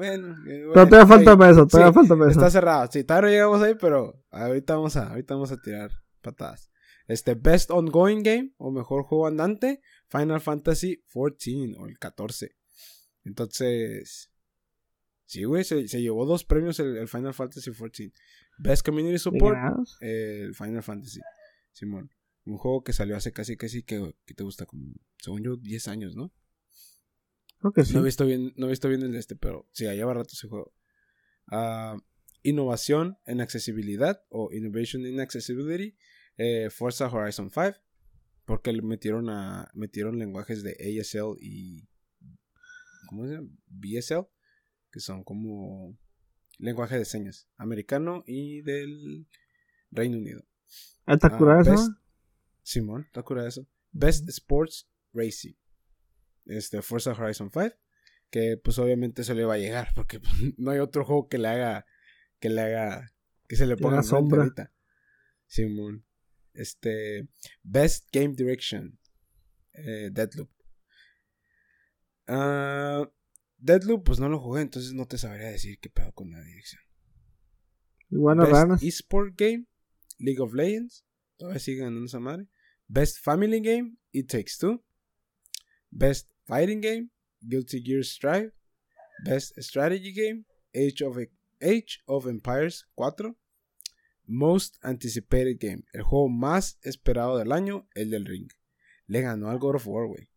[0.02, 2.40] bueno, eh, Pero todavía falta para eso, todavía Sí, falta para eso.
[2.40, 2.90] Está cerrado.
[2.92, 6.72] Sí, todavía no llegamos ahí, pero ahorita vamos a, ahorita vamos a tirar patadas.
[7.08, 12.56] Este, Best Ongoing Game o mejor juego andante, Final Fantasy XIV o el 14.
[13.26, 14.32] Entonces,
[15.26, 18.12] sí, güey, se, se llevó dos premios el, el Final Fantasy XIV.
[18.58, 19.58] Best Community Support,
[20.02, 21.20] eh, el Final Fantasy.
[21.74, 22.10] Simón.
[22.46, 25.88] Un juego que salió hace casi, casi que, que te gusta, como, según yo, 10
[25.90, 26.34] años, ¿no?
[27.62, 27.94] Creo que sí.
[27.94, 30.48] No he visto bien, no he visto bien el este, pero sí, lleva rato ese
[30.48, 30.74] juego.
[31.48, 31.96] Ah,
[32.44, 35.96] innovación en accesibilidad o Innovation in Accessibility,
[36.38, 37.76] eh, Forza Horizon 5,
[38.46, 41.88] porque le metieron a metieron lenguajes de ASL y
[43.08, 43.50] ¿cómo se llama?
[43.68, 44.26] BSL,
[44.92, 45.98] que son como
[46.58, 49.28] lenguaje de señas americano y del
[49.92, 50.44] Reino Unido.
[51.06, 51.72] ¿Ah, ¿Está Ah, eso?
[51.72, 51.98] best-
[52.64, 53.68] Simón, está curado eso.
[53.92, 55.54] Best Sports Racing.
[56.58, 57.76] Este, Forza Horizon 5.
[58.30, 59.90] Que pues obviamente se le va a llegar.
[59.96, 61.86] Porque pues, no hay otro juego que le haga.
[62.40, 63.14] Que le haga.
[63.48, 64.44] Que se le ponga enfrente sombra.
[64.44, 64.74] ahorita.
[65.48, 66.06] Simón.
[66.54, 67.28] Este.
[67.64, 69.00] Best Game Direction.
[69.74, 70.50] Eh, Deadloop.
[72.28, 73.10] Ah,
[73.58, 76.82] Deadloop, pues no lo jugué, entonces no te sabría decir qué pedo con la dirección.
[78.10, 78.84] Iguanas Best.
[78.84, 79.66] Esport Game,
[80.18, 81.06] League of Legends.
[81.38, 82.48] Todavía sigue ganando esa madre.
[82.88, 84.84] Best Family Game, It Takes Two.
[85.90, 87.10] Best Fighting Game,
[87.48, 88.52] Guilty Gear Strive.
[89.24, 90.44] Best Strategy Game,
[90.76, 91.18] Age of,
[91.62, 93.38] Age of Empires 4.
[94.28, 98.50] Most Anticipated Game, el juego más esperado del año, el del Ring.
[99.08, 100.28] Le ganó al God of War, güey.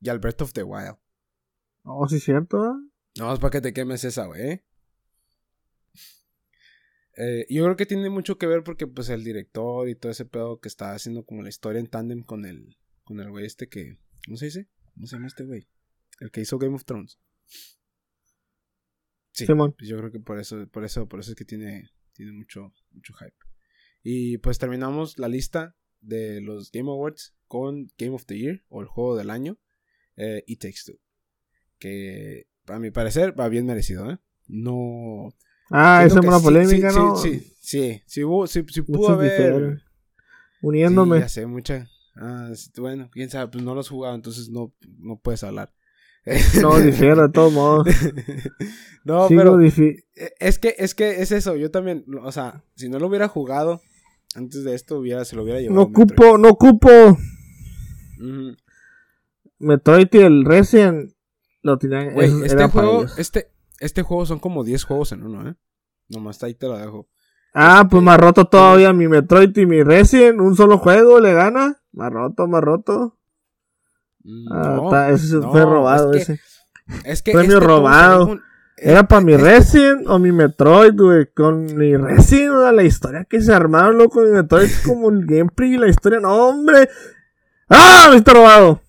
[0.00, 0.98] Y al Breath of the Wild.
[1.84, 2.62] Oh, sí, cierto.
[2.62, 2.78] ¿ah?
[3.18, 4.42] No, es para que te quemes esa, güey.
[4.42, 4.64] ¿eh?
[7.16, 10.26] Eh, yo creo que tiene mucho que ver porque pues el director y todo ese
[10.26, 13.70] pedo que está haciendo como la historia en tándem con el con el güey este
[13.70, 14.68] que ¿cómo se dice?
[14.96, 15.68] ¿Cómo se llama este güey?
[16.18, 17.20] El que hizo Game of Thrones.
[19.30, 19.46] Sí.
[19.46, 19.74] Simón.
[19.76, 22.72] pues yo creo que por eso por eso por eso es que tiene tiene mucho
[22.90, 23.36] mucho hype.
[24.02, 28.80] Y pues terminamos la lista de los Game Awards con Game of the Year o
[28.80, 29.58] el juego del año
[30.16, 30.98] eh, It Takes Two
[31.78, 34.18] que a mi parecer va bien merecido, ¿eh?
[34.48, 35.34] No.
[35.70, 37.16] Ah, esa es una sí, polémica, sí, ¿no?
[37.16, 39.82] Sí, sí, sí, sí, sí, sí pudo haber.
[40.62, 41.20] Uniéndome.
[41.20, 41.88] ya sé, mucha.
[42.16, 45.72] Ah, bueno, quién sabe, pues no los jugado, entonces no, no puedes hablar.
[46.60, 47.86] no, difiero de todos modos.
[49.04, 50.04] no, Sigo pero eh,
[50.40, 53.80] es que, es que es eso, yo también, o sea, si no lo hubiera jugado
[54.34, 55.80] antes de esto, hubiera, se lo hubiera llevado.
[55.80, 56.88] No ocupo, no ocupo.
[58.18, 58.56] Ujú.
[59.58, 61.12] Metroid y el Resident
[61.62, 62.12] lo tenían.
[62.12, 65.54] Güey, esos este juego, este, este juego son como 10 juegos en uno, ¿eh?
[66.08, 67.08] Nomás ahí te lo dejo.
[67.54, 70.40] Ah, pues más roto todavía mi Metroid y mi Resident.
[70.40, 71.82] Un solo juego le gana.
[71.96, 73.16] Más roto, más roto.
[74.22, 76.42] Mm, Ah, no, ta- ese no, fue robado es que- ese.
[77.04, 78.38] Es que Premio este, ¿cómo se robado.
[78.76, 81.26] Era para mi este- Resident o mi Metroid, güey.
[81.34, 85.24] Con mi Resident, o sea, la historia que se armaron, loco, mi Metroid, como el
[85.26, 86.20] gameplay y la historia.
[86.20, 86.88] No, hombre.
[87.68, 88.08] ¡Ah!
[88.10, 88.80] Me está robado.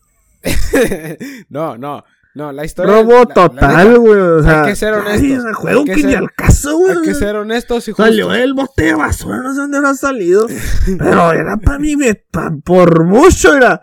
[1.50, 2.04] no, no,
[2.38, 2.93] no, la historia.
[2.93, 4.19] Robo la- total, güey.
[4.19, 6.95] O sea, que ser ay, honestos, ese juego hay que ni al caso, güey.
[6.97, 8.43] Hay que ser honestos y Salió justos.
[8.43, 10.47] el bote de basura, no sé dónde habrá salido.
[10.97, 11.95] Pero era para mí,
[12.32, 13.82] pa- por mucho era.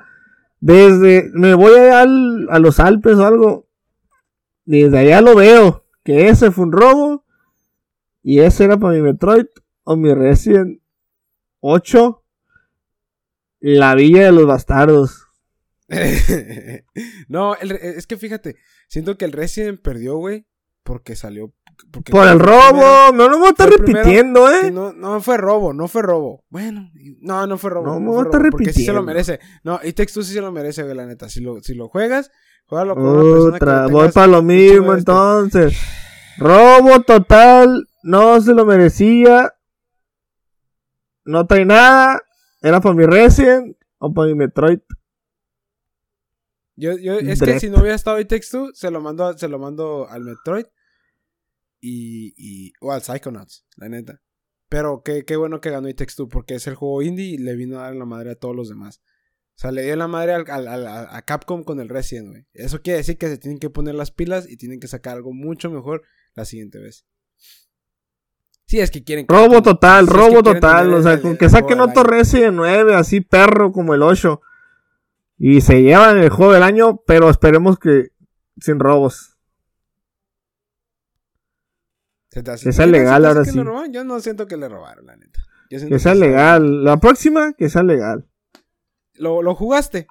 [0.61, 3.69] Desde, me voy allá al- a los Alpes o algo.
[4.65, 5.85] Desde allá lo veo.
[6.05, 7.25] Que ese fue un robo.
[8.23, 9.47] Y ese era para mi Metroid
[9.83, 10.81] o mi Resident
[11.61, 12.23] 8.
[13.61, 15.24] La Villa de los Bastardos.
[17.29, 18.57] no, el es que fíjate,
[18.89, 20.47] siento que el Resident perdió, güey,
[20.83, 21.53] porque salió.
[21.91, 23.13] porque Por el robo.
[23.15, 24.71] No lo voy a estar primero repitiendo, primero- eh.
[24.71, 26.45] No, no fue robo, no fue robo.
[26.51, 27.87] Bueno, no, no fue robo.
[27.87, 29.03] No me fue voy a estar robo, Porque sí se lo repitiendo.
[29.03, 29.41] merece.
[29.63, 31.29] No, y Text sí se lo merece, güey, la neta.
[31.29, 32.31] Si lo, si lo juegas,
[32.67, 33.23] juégalo con una
[33.59, 35.77] persona que voy para lo mismo entonces.
[36.39, 39.55] Robo total, no se lo merecía.
[41.25, 42.21] No trae nada.
[42.61, 44.81] Era para mi Resident o para mi Metroid.
[46.77, 49.59] Yo, yo, es que si no hubiera estado ahí Text se lo mando, se lo
[49.59, 50.67] mando al Metroid
[51.81, 54.21] y, y o al Psychonauts, la neta.
[54.69, 57.39] Pero qué, qué bueno que ganó It Takes Two, porque es el juego indie y
[57.39, 59.01] le vino a dar la madre a todos los demás.
[59.57, 62.47] O sea, le dio la madre al- al- al- a, Capcom con el Resident, güey.
[62.55, 65.33] Eso quiere decir que se tienen que poner las pilas y tienen que sacar algo
[65.33, 66.03] mucho mejor
[66.35, 67.07] la siguiente vez.
[68.67, 69.27] Sí, es que quieren.
[69.29, 70.93] Robo total, si es que robo total.
[70.95, 72.03] O sea, el- con el que saquen otro.
[72.03, 74.41] Resident 9, así perro como el 8.
[75.39, 78.09] Y se llevan el juego del año, pero esperemos que
[78.61, 79.37] sin robos.
[82.31, 83.53] Se te hace- que sea ¿Se te legal ahora sí.
[83.91, 85.41] Yo no siento que le robaron, la neta.
[85.71, 86.85] Yo Que sea legal.
[86.85, 88.29] La próxima, que sea legal.
[89.15, 90.07] ¿Lo, lo jugaste?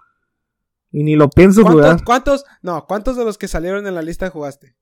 [0.92, 1.86] Y ni lo pienso jugar.
[1.86, 2.46] ¿Cuántos, ¿Cuántos?
[2.62, 4.76] No, ¿cuántos de los que salieron en la lista jugaste?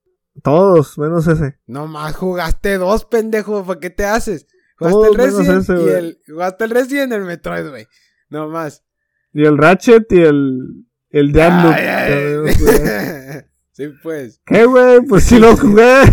[0.44, 1.60] Todos, menos ese.
[1.66, 3.66] No más, jugaste dos, pendejo.
[3.66, 4.48] ¿Para qué te haces?
[4.78, 6.22] Jugaste Todos el Resident ese, y el.
[6.28, 7.88] Jugaste el Resident y el Metroid, güey.
[8.30, 8.84] No más.
[9.34, 10.86] Y el Ratchet y el.
[11.10, 13.46] El jugué.
[13.72, 14.40] sí, pues.
[14.46, 15.02] ¿Qué, güey?
[15.02, 16.04] Pues sí lo jugué.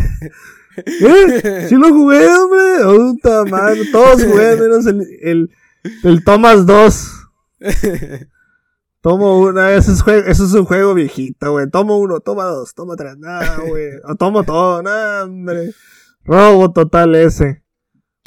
[0.76, 1.66] ¿Eh?
[1.68, 2.84] Sí lo jugué, hombre.
[2.84, 3.80] Puta madre.
[3.92, 5.50] Todos jugué, menos el, el,
[6.04, 7.14] el Thomas 2.
[9.00, 11.70] Tomo una, ese es, jue- eso es un juego viejito, güey.
[11.70, 13.16] Tomo uno, toma dos, toma tres.
[13.16, 13.90] No, güey.
[14.04, 14.90] O tomo todo, no,
[15.22, 15.72] hombre.
[16.24, 17.62] Robo total ese.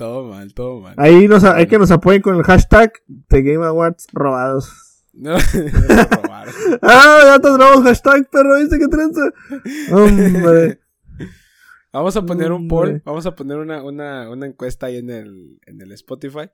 [0.01, 0.95] Todo mal, todo mal.
[0.97, 4.71] Ahí nos, hay que nos apoyen con el hashtag de Game Awards robados.
[5.13, 6.53] No, robaron.
[6.81, 9.21] Ah, ya te traemos hashtag, perro, ¿viste qué trenza?
[9.91, 10.79] Hombre.
[11.93, 13.01] Vamos a poner un poll.
[13.05, 16.49] Vamos a poner una, una, una encuesta ahí en el, en el Spotify.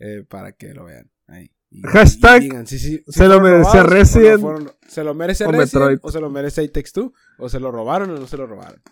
[0.00, 1.08] eh, para que lo vean.
[1.28, 1.52] Ahí.
[1.70, 5.44] Y- Hashtag, y digan si- si- si se lo no Resident fueron- ¿Se lo merece
[5.46, 5.98] o Resident Metroid.
[6.02, 7.12] o se lo merece Takes Two?
[7.38, 8.82] ¿O se lo robaron o no se lo robaron?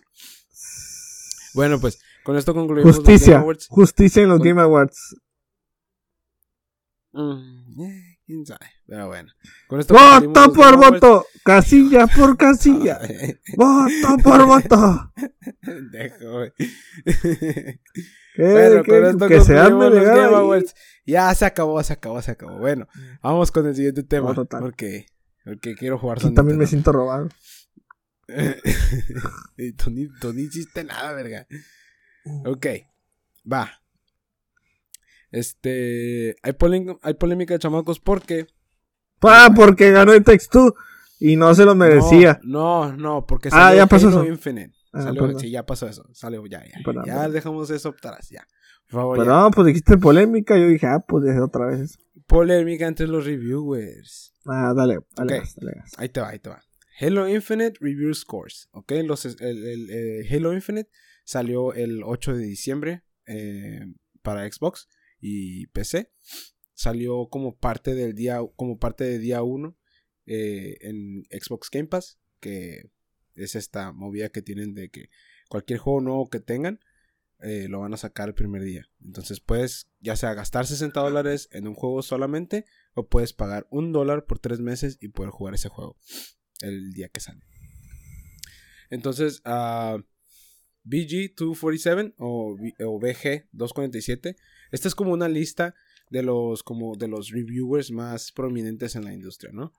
[1.53, 3.39] Bueno, pues con esto concluimos los Game Justicia.
[3.39, 3.67] Awards.
[3.69, 5.15] Justicia en los Game Awards.
[7.11, 8.65] Mm, eh, quién sabe.
[8.87, 9.31] Pero bueno.
[9.67, 11.25] Con esto Voto por voto.
[11.43, 12.99] Casilla por casilla.
[13.55, 15.13] Voto por voto.
[18.35, 18.89] Bueno, ¿Qué?
[18.89, 20.35] con esto que se los Game.
[20.35, 20.73] Awards.
[21.05, 22.57] Ya se acabó, se acabó, se acabó.
[22.57, 22.87] Bueno,
[23.21, 24.33] vamos con el siguiente tema.
[24.33, 25.05] Porque,
[25.45, 27.29] porque quiero jugar Aquí también me siento robado.
[29.57, 31.45] Y tú, ni, tú ni hiciste nada, verga.
[32.45, 32.67] Ok,
[33.51, 33.69] va.
[35.31, 36.35] Este.
[36.43, 36.53] Hay,
[37.01, 38.47] hay polémica de chamacos porque.
[39.21, 40.73] Ah, porque ganó el Text 2
[41.19, 42.39] y no se lo merecía.
[42.43, 44.31] No, no, no, porque Ah, salió ya pasó Halo eso.
[44.31, 44.73] Infinite.
[44.91, 45.39] Ah, Salió- perdón.
[45.39, 46.05] sí, ya pasó eso.
[46.13, 46.79] Salió, ya, ya.
[46.83, 47.31] Perdón, ya perdón.
[47.33, 48.45] dejamos eso atrás, ya.
[48.89, 49.39] Por favor, Pero ya.
[49.39, 50.57] no, pues dijiste polémica.
[50.57, 51.97] Yo dije, ah, pues dije otra vez.
[52.27, 54.33] Polémica entre los reviewers.
[54.45, 55.39] Ah, dale, dale, Ok.
[55.39, 55.91] gas, dale gas.
[55.97, 56.61] Ahí te va, ahí te va.
[56.99, 58.67] Halo Infinite Review Scores.
[58.71, 60.89] Ok, Los, el, el, eh, Halo Infinite
[61.23, 63.85] salió el 8 de diciembre eh,
[64.21, 64.87] para Xbox
[65.19, 66.11] y PC.
[66.73, 69.77] Salió como parte del día, como parte de día 1
[70.25, 72.89] eh, en Xbox Game Pass, que
[73.35, 75.09] es esta movida que tienen de que
[75.49, 76.79] cualquier juego nuevo que tengan
[77.39, 78.89] eh, lo van a sacar el primer día.
[79.03, 83.91] Entonces puedes ya sea gastar 60 dólares en un juego solamente o puedes pagar un
[83.91, 85.97] dólar por tres meses y poder jugar ese juego
[86.61, 87.41] el día que sale.
[88.89, 89.97] Entonces, ah,
[90.85, 94.35] BG247 o, o BG247,
[94.71, 95.75] esta es como una lista
[96.09, 99.73] de los, como de los reviewers más prominentes en la industria, ¿no?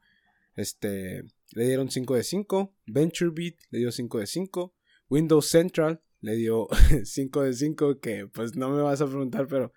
[0.57, 4.75] Este, le dieron 5 de 5, VentureBeat le dio 5 de 5,
[5.09, 6.69] Windows Central le dio
[7.05, 9.73] 5 de 5, que pues no me vas a preguntar, pero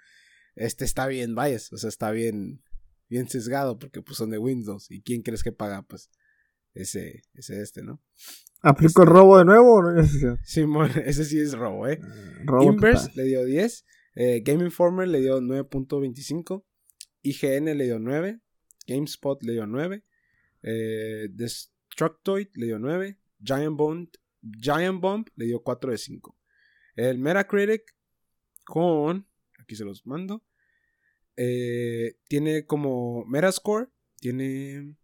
[0.56, 2.64] este está bien bias, o sea, está bien,
[3.10, 4.90] bien sesgado, porque pues son de Windows.
[4.90, 5.84] ¿Y quién crees que paga?
[5.84, 6.10] Pues
[6.82, 8.02] ese, ese este, ¿no?
[8.62, 10.04] ¿Aplico el robo de nuevo o no
[10.44, 12.00] Simón, ese sí es robo, ¿eh?
[12.44, 16.64] Robo Inverse le dio 10, eh, Game Informer le dio 9.25,
[17.22, 18.40] IGN le dio 9,
[18.88, 20.04] GameSpot le dio 9,
[20.64, 24.10] eh, Destructoid le dio 9, Giant Bomb,
[24.42, 26.38] Giant Bomb le dio 4 de 5.
[26.96, 27.96] El Metacritic
[28.66, 29.28] con,
[29.60, 30.44] aquí se los mando,
[31.36, 33.88] eh, tiene como Metascore,
[34.20, 34.96] tiene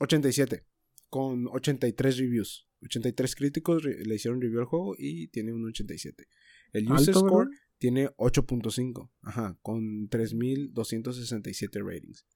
[0.00, 0.66] 87,
[1.14, 2.66] con 83 reviews.
[2.82, 6.26] 83 críticos le hicieron review al juego y tiene un 87.
[6.72, 12.26] El User Score tiene 8.5, ajá, con 3267 ratings.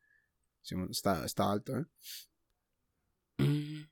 [0.91, 1.87] está, está alto, ¿eh?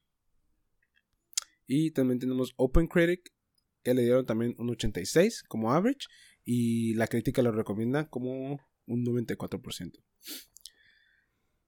[1.67, 3.35] Y también tenemos OpenCritic,
[3.83, 6.07] que le dieron también un 86 como average.
[6.45, 10.01] Y la crítica lo recomienda como un 94%.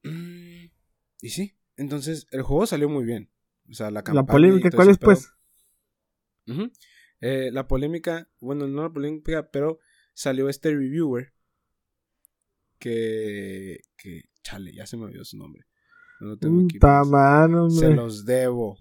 [0.04, 0.66] Mm,
[1.20, 3.30] y sí, entonces el juego salió muy bien.
[3.70, 5.32] O sea, la ¿La polémica cuál es, pues?
[7.20, 9.78] Eh, la polémica, bueno, no la polémica, pero
[10.14, 11.32] salió este reviewer
[12.78, 15.66] que, que, chale, ya se me olvidó su nombre.
[16.20, 16.78] No lo tengo aquí.
[16.78, 17.78] Pues.
[17.78, 18.78] Se los debo.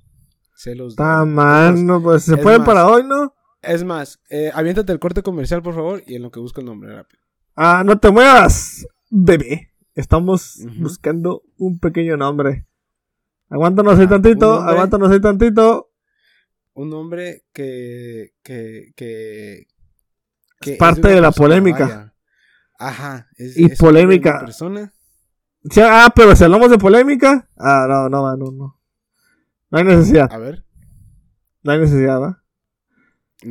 [0.55, 3.35] Se los Está mano, pues se puede para hoy, ¿no?
[3.61, 6.67] Es más, eh, aviéntate el corte comercial, por favor, y en lo que busco el
[6.67, 7.21] nombre rápido.
[7.55, 9.73] Ah, no te muevas, bebé.
[9.93, 12.66] Estamos buscando un pequeño nombre.
[13.49, 15.89] Aguántanos ahí ah, tantito, aguántanos ahí tantito.
[16.73, 18.33] Un nombre que.
[18.43, 18.93] que.
[18.95, 19.67] que.
[20.61, 22.13] es parte de, la polémica.
[22.77, 23.27] Ajá.
[23.37, 24.41] Es, y polémica.
[24.41, 24.93] Persona.
[25.81, 27.49] ah, pero si hablamos de polémica.
[27.57, 28.79] Ah, no, no, no, no.
[29.69, 30.31] No hay necesidad.
[30.31, 30.65] A ver.
[31.63, 32.43] No hay necesidad, ¿va?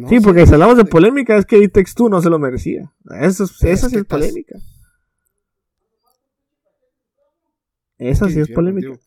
[0.08, 2.92] sí, porque si hablamos de polémica, es que It Takes no se lo merecía.
[3.20, 4.58] Eso, esa sí es polémica.
[7.98, 8.98] Esa sí es polémica.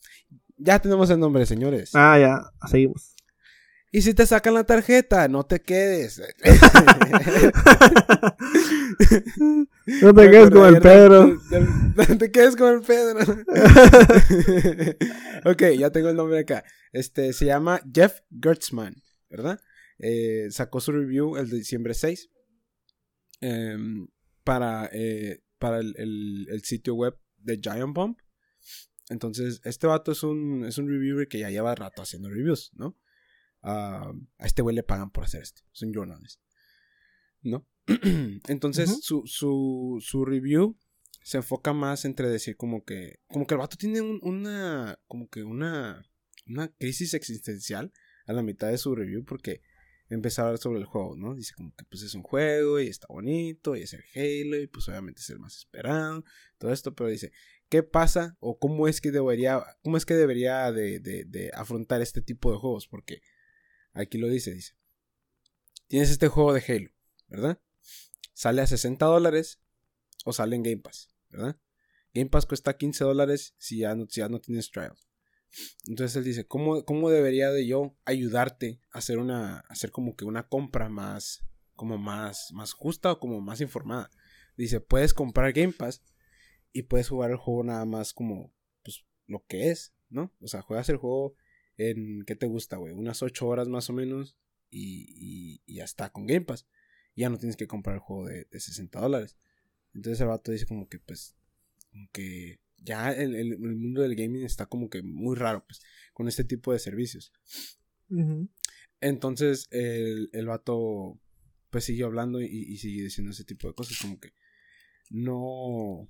[0.60, 1.92] Ya tenemos el nombre, señores.
[1.96, 3.16] Ah, ya, seguimos.
[3.92, 6.20] Y si te sacan la tarjeta, no te quedes.
[10.02, 11.42] no te quedes con el Pedro.
[11.96, 13.20] No te quedes con el Pedro.
[15.46, 16.64] ok, ya tengo el nombre acá.
[16.92, 18.96] Este se llama Jeff Gertzman,
[19.30, 19.60] ¿verdad?
[19.98, 22.30] Eh, sacó su review el de diciembre 6
[23.42, 24.08] em,
[24.44, 28.18] para, eh, para el, sitio web de Giant Bomb.
[29.10, 32.98] Entonces, este vato es un, es un reviewer que ya lleva rato haciendo reviews, ¿no?
[33.62, 35.64] a este güey le pagan por hacer esto.
[35.72, 36.40] Son journalist.
[37.42, 37.68] ¿No?
[38.48, 40.78] Entonces, su, su, su, review
[41.24, 43.20] se enfoca más entre decir como que.
[43.28, 44.98] Como que el vato tiene una.
[45.08, 46.06] Como que una.
[46.48, 47.92] Una crisis existencial
[48.26, 49.26] a la mitad de su review.
[49.26, 49.62] Porque
[50.10, 51.36] empieza a hablar sobre el juego, ¿no?
[51.36, 54.68] Dice como que pues es un juego y está bonito y es el Halo y
[54.68, 56.24] pues obviamente es el más esperado,
[56.58, 57.32] todo esto, pero dice,
[57.70, 62.22] ¿qué pasa o cómo es que debería, cómo es que debería de, de, afrontar este
[62.22, 62.88] tipo de juegos?
[62.88, 63.22] Porque
[63.94, 64.74] Aquí lo dice, dice.
[65.88, 66.90] Tienes este juego de Halo,
[67.28, 67.62] ¿verdad?
[68.34, 69.60] Sale a 60 dólares
[70.24, 71.60] o sale en Game Pass, ¿verdad?
[72.14, 74.96] Game Pass cuesta 15 dólares si ya no, ya no tienes trial.
[75.88, 80.26] Entonces él dice, ¿cómo, ¿cómo, debería de yo ayudarte a hacer una, hacer como que
[80.26, 81.44] una compra más,
[81.74, 84.12] como más, más justa o como más informada?
[84.56, 86.04] Dice, puedes comprar Game Pass
[86.74, 88.54] y puedes jugar el juego nada más como,
[88.84, 90.34] pues, lo que es, ¿no?
[90.40, 91.36] O sea, juegas el juego
[91.78, 92.94] en, ¿qué te gusta, güey?
[92.94, 94.38] Unas 8 horas más o menos
[94.70, 96.68] y, y, ya está con Game Pass.
[97.16, 99.38] Ya no tienes que comprar el juego de, de 60 dólares.
[99.94, 101.36] Entonces el vato dice como que pues,
[101.92, 105.82] como que ya el, el, mundo del gaming está como que muy raro, pues,
[106.14, 107.34] con este tipo de servicios.
[109.02, 111.20] Entonces el, el vato
[111.70, 114.34] pues siguió hablando y, y sigue diciendo ese tipo de cosas, como que
[115.10, 116.10] no,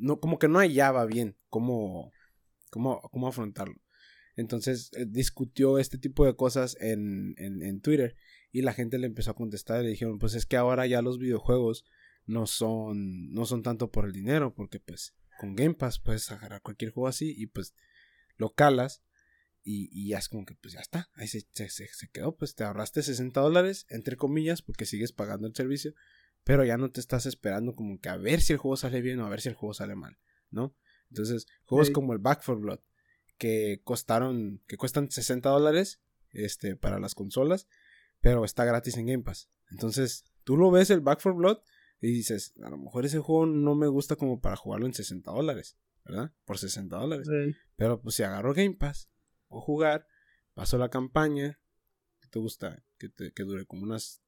[0.00, 2.12] no, como que no hallaba bien cómo,
[2.70, 3.80] cómo, cómo afrontarlo.
[4.36, 8.16] Entonces eh, discutió este tipo de cosas en, en, Twitter
[8.52, 11.02] y la gente le empezó a contestar y le dijeron, pues es que ahora ya
[11.02, 11.84] los videojuegos
[12.26, 16.62] no son, no son tanto por el dinero, porque pues con Game Pass puedes agarrar
[16.62, 17.74] cualquier juego así y pues
[18.36, 19.02] lo calas
[19.62, 22.54] y, y ya es como que pues ya está, ahí se, se, se quedó, pues
[22.54, 25.92] te ahorraste 60 dólares, entre comillas, porque sigues pagando el servicio,
[26.44, 29.20] pero ya no te estás esperando como que a ver si el juego sale bien
[29.20, 30.18] o a ver si el juego sale mal,
[30.50, 30.74] ¿no?
[31.10, 32.80] Entonces, juegos como el Back for Blood,
[33.36, 37.66] que costaron, que cuestan 60 dólares este, para las consolas,
[38.20, 39.50] pero está gratis en Game Pass.
[39.70, 41.58] Entonces, tú lo ves el Back for Blood
[42.00, 45.30] y dices, a lo mejor ese juego no me gusta como para jugarlo en 60
[45.30, 46.32] dólares, ¿verdad?
[46.44, 47.28] Por 60 dólares.
[47.76, 49.10] Pero pues si agarro Game Pass,
[49.48, 50.06] o jugar,
[50.54, 51.58] paso la campaña,
[52.20, 54.22] que te gusta, que, te, que dure como unas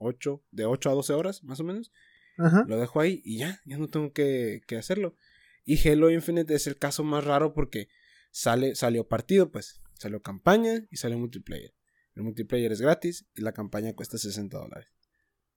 [0.00, 1.92] 8, de 8 a 12 horas, más o menos.
[2.38, 2.64] Ajá.
[2.66, 5.16] Lo dejo ahí y ya, ya no tengo que, que hacerlo.
[5.64, 7.88] Y Halo Infinite es el caso más raro porque
[8.30, 9.80] sale, salió partido, pues.
[9.94, 11.74] Salió campaña y salió multiplayer.
[12.14, 14.88] El multiplayer es gratis y la campaña cuesta 60 dólares.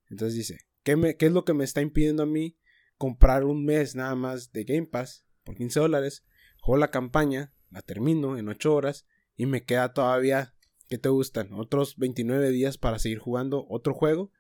[0.10, 2.58] Entonces dice, ¿qué, me, ¿qué es lo que me está impidiendo a mí
[2.98, 6.26] comprar un mes nada más de Game Pass por 15 dólares?
[6.62, 10.56] Juego la campaña, la termino en 8 horas y me queda todavía,
[10.94, 11.52] ¿qué te gustan?
[11.54, 14.32] Otros 29 días para seguir jugando otro juego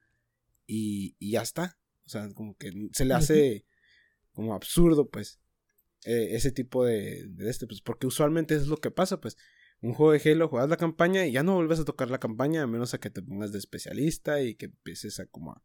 [0.67, 1.79] y, y ya está.
[2.05, 3.65] O sea, como que se le hace
[4.33, 5.39] como absurdo, pues,
[6.05, 9.35] eh, ese tipo de, de este, pues, porque usualmente es lo que pasa, pues,
[9.81, 12.61] un juego de Halo, juegas la campaña y ya no vuelves a tocar la campaña
[12.61, 15.63] a menos a que te pongas de especialista y que empieces a como a,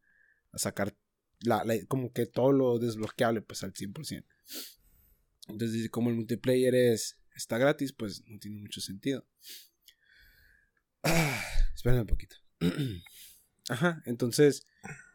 [0.53, 0.97] a sacar
[1.41, 4.25] la, la- como que todo lo desbloqueable pues al 100%.
[5.49, 9.25] Entonces, como el multiplayer es está gratis, pues no tiene mucho sentido.
[11.75, 12.35] Espérenme un poquito.
[13.69, 14.65] Ajá, entonces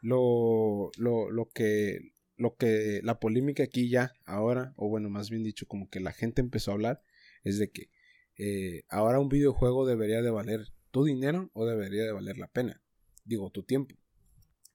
[0.01, 5.43] lo, lo, lo que lo que la polémica aquí ya ahora, o bueno, más bien
[5.43, 7.03] dicho, como que la gente empezó a hablar,
[7.43, 7.91] es de que
[8.37, 12.80] eh, ahora un videojuego debería de valer tu dinero o debería de valer la pena.
[13.24, 13.97] Digo, tu tiempo.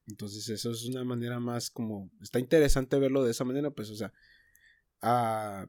[0.06, 2.10] Entonces eso es una manera más como...
[2.20, 4.12] Está interesante verlo de esa manera, pues, o sea...
[5.02, 5.66] ah,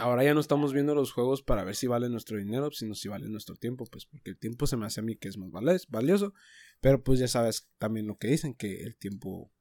[0.00, 3.08] ahora ya no estamos viendo los juegos para ver si vale nuestro dinero, sino si
[3.08, 5.50] vale nuestro tiempo, pues, porque el tiempo se me hace a mí que es más
[5.88, 6.34] valioso.
[6.80, 9.52] Pero pues ya sabes también lo que dicen, que el tiempo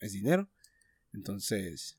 [0.00, 0.50] es dinero.
[1.12, 1.98] Entonces...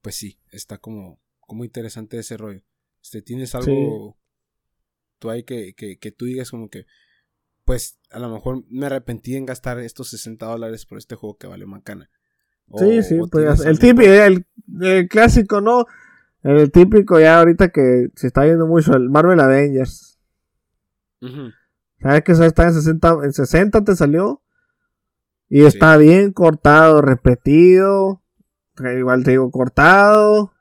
[0.00, 2.62] Pues sí, está como, como interesante ese rollo.
[3.02, 4.16] Este, ¿Tienes algo
[5.18, 6.86] tú ahí que, que, que tú digas como que,
[7.64, 11.48] pues a lo mejor me arrepentí en gastar estos 60 dólares por este juego que
[11.48, 12.10] vale macana?
[12.68, 14.46] O- Sí, sí, pues el típico, el,
[14.80, 15.86] el clásico, ¿no?
[16.42, 20.18] El típico ya ahorita que se está viendo mucho, el Marvel Avengers.
[22.00, 24.42] ¿Sabes que eso está en 60, en 60 te salió?
[25.48, 28.22] Y está bien cortado, repetido.
[28.96, 30.52] Igual te digo, cortado.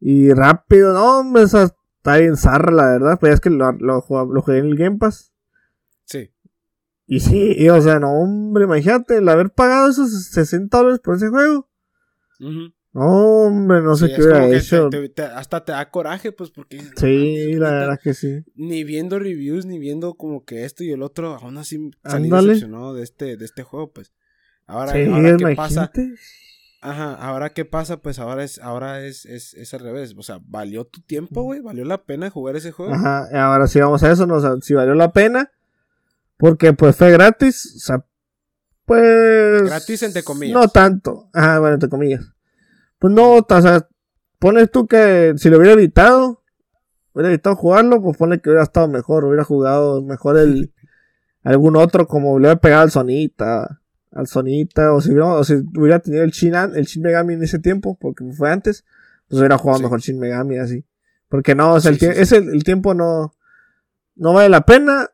[0.00, 3.18] Y rápido, no, hombre, esa está bien zarra, la verdad.
[3.18, 5.32] Pues es que lo, lo, lo jugué en el Game Pass.
[6.04, 6.30] Sí,
[7.06, 11.16] Y sí, y, o sea, no, hombre, imagínate, el haber pagado esos 60 dólares por
[11.16, 11.68] ese juego.
[12.92, 14.88] Hombre, no sé Sí, qué es hubiera hecho.
[14.90, 16.78] te- te- te- hasta te da coraje, pues, porque...
[16.82, 18.44] no Sí, la verdad que sí.
[18.54, 22.94] Ni viendo reviews, ni viendo como que esto y el otro, aún así salí decepcionado
[22.94, 24.12] de este, de este juego, pues.
[24.66, 25.92] Ahora, Sí, ahora qué pasa.
[26.82, 30.14] Ajá, ahora qué pasa, pues ahora es, ahora es, es, es al revés.
[30.16, 31.60] O sea, ¿valió tu tiempo, güey?
[31.60, 32.94] ¿Valió la pena jugar ese juego?
[32.94, 35.50] Ajá, ahora sí vamos a eso, no, o sea, si valió la pena.
[36.36, 38.04] Porque pues fue gratis, o sea,
[38.86, 39.62] pues...
[39.64, 40.54] Gratis entre comillas.
[40.54, 42.24] No tanto, ajá, bueno, entre comillas.
[42.98, 43.86] Pues no, o sea,
[44.38, 46.42] pones tú que si lo hubiera evitado,
[47.12, 50.72] hubiera evitado jugarlo, pues pone que hubiera estado mejor, hubiera jugado mejor el...
[51.42, 53.80] algún otro, como le hubiera pegado al Sonita,
[54.12, 57.42] al Sonita, o si hubiera, o si hubiera tenido el Shin, el Shin Megami en
[57.44, 58.84] ese tiempo, porque fue antes,
[59.28, 59.82] pues hubiera jugado Sí.
[59.84, 60.84] mejor Shin Megami así.
[61.28, 62.20] Porque no, o sea, el, Sí, sí, tie- sí.
[62.22, 63.34] ese- el tiempo no,
[64.16, 65.10] no vale la pena,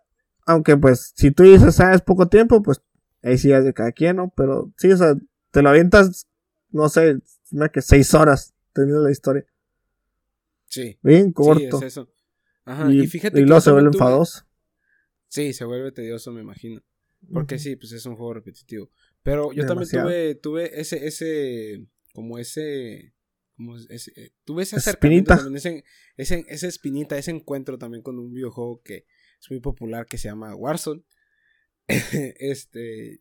[0.47, 2.81] aunque pues si tú dices, ah, es poco tiempo, pues
[3.23, 4.33] ahí sí es de cada quien, ¿no?
[4.37, 5.15] Pero sí, o sea,
[5.51, 6.27] te lo avientas,
[6.71, 7.19] no sé,
[7.51, 9.45] una que seis horas termina la historia.
[10.67, 11.79] Sí, Bien sí, corto.
[11.79, 12.09] es eso.
[12.65, 14.47] Ajá, y, y, fíjate y luego se vuelve enfadoso.
[15.29, 16.83] Sí, se vuelve tedioso, me imagino.
[17.33, 18.91] Porque sí, pues es un juego repetitivo.
[19.23, 20.09] Pero yo Demasiado.
[20.09, 23.15] también tuve, tuve ese, ese, como ese,
[23.57, 25.37] como ese, eh, tuve ese espinita.
[25.37, 25.85] también, ese,
[26.17, 29.07] ese, esa espinita, ese encuentro también con un videojuego que
[29.41, 31.03] es muy popular que se llama Warzone.
[32.39, 33.21] este,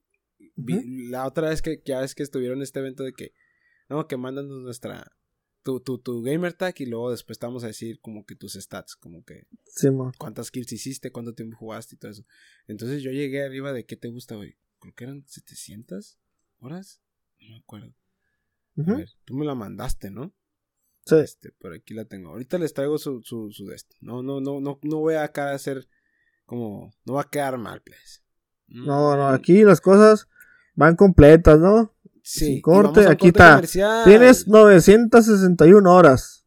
[0.55, 3.34] vi- la otra vez que, ya ves que estuvieron en este evento de que,
[3.89, 5.12] no, que mandan nuestra,
[5.64, 8.53] tu, tu, tu gamer tag y luego después te vamos a decir como que tus
[8.53, 12.26] stats, como que Sí, cuántas kills hiciste, cuánto tiempo jugaste y todo eso.
[12.68, 14.57] Entonces yo llegué arriba de qué te gusta, güey.
[14.80, 16.18] Creo que eran 700
[16.59, 17.01] horas.
[17.39, 17.93] No me acuerdo.
[18.78, 20.34] A ver, tú me la mandaste, ¿no?
[21.05, 21.16] Sí.
[21.16, 22.30] Este, por aquí la tengo.
[22.30, 23.95] Ahorita les traigo su, su, su de este.
[23.99, 25.88] No, no, no, no, no voy a acá a hacer
[26.45, 28.24] como, no va a quedar mal, pues.
[28.74, 30.28] No, no, aquí las cosas
[30.76, 31.93] van completas, ¿no?
[32.24, 33.55] Sí, sin corte, aquí corte está.
[33.55, 34.03] comercial.
[34.05, 36.45] Tienes 961 horas.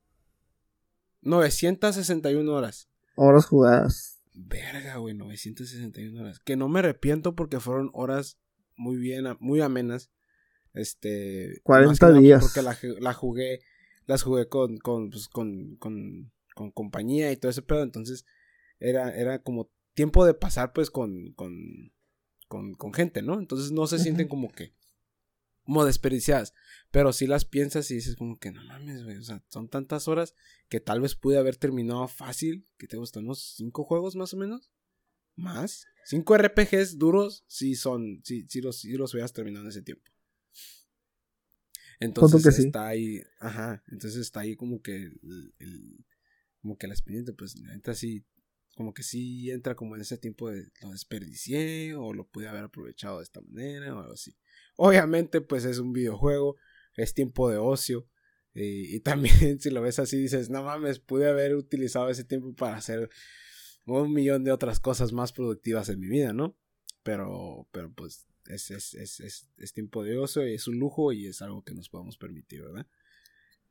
[1.23, 2.89] 961 horas.
[3.17, 4.21] Horas jugadas.
[4.35, 6.39] Verga, güey, 961 horas.
[6.41, 8.39] Que no me arrepiento porque fueron horas
[8.77, 10.11] muy bien, muy amenas.
[10.73, 11.61] Este.
[11.63, 12.43] 40 más que nada días.
[12.43, 13.61] Porque la, ju- la jugué,
[14.07, 17.83] las jugué con, con, pues, con, con, con compañía y todo ese pedo.
[17.83, 18.27] Entonces,
[18.81, 21.93] era, era como tiempo de pasar, pues, con, con,
[22.55, 23.41] con, con gente, ¿no?
[23.41, 24.77] Entonces, no se sienten como que,
[25.65, 26.55] como desperdiciadas.
[26.93, 29.17] Pero si las piensas y dices como que, no mames, güey.
[29.17, 30.37] O sea, son tantas horas
[30.69, 32.65] que tal vez pude haber terminado fácil.
[32.79, 34.71] Que te gustan unos cinco juegos más o menos.
[35.35, 35.89] más.
[36.05, 40.09] Cinco RPGs duros sí son, sí, sí los, sí los hubieras terminado en ese tiempo.
[41.99, 45.11] Entonces está ahí, ajá, entonces está ahí como que
[45.59, 46.05] el,
[46.61, 48.25] como que la experiencia, pues la sí,
[48.75, 52.65] como que sí entra como en ese tiempo de lo desperdicié o lo pude haber
[52.65, 54.37] aprovechado de esta manera o algo así.
[54.77, 56.57] Obviamente pues es un videojuego,
[56.97, 58.09] es tiempo de ocio
[58.55, 62.55] y, y también si lo ves así dices, no mames, pude haber utilizado ese tiempo
[62.55, 63.09] para hacer
[63.87, 66.57] un millón de otras cosas más productivas en mi vida, ¿no?
[67.03, 71.43] Pero, pero pues es, es, es, es, tiempo de ocio es un lujo y es
[71.43, 72.87] algo que nos podemos permitir, ¿verdad?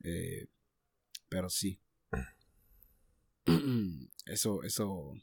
[0.03, 0.47] Eh,
[1.29, 1.79] pero sí.
[4.25, 5.13] Eso, eso,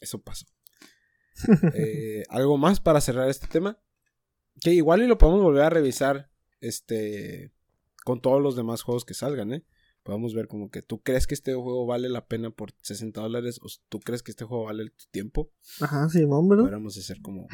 [0.00, 0.46] eso pasó.
[1.74, 3.80] Eh, ¿Algo más para cerrar este tema?
[4.60, 6.30] Que igual y lo podemos volver a revisar
[6.60, 7.52] este
[8.04, 9.64] con todos los demás juegos que salgan, ¿eh?
[10.02, 13.60] podemos ver como que tú crees que este juego vale la pena por 60 dólares
[13.62, 15.50] o tú crees que este juego vale tu tiempo.
[15.80, 16.60] Ajá, sí, hombre.
[16.60, 17.46] Podríamos hacer como...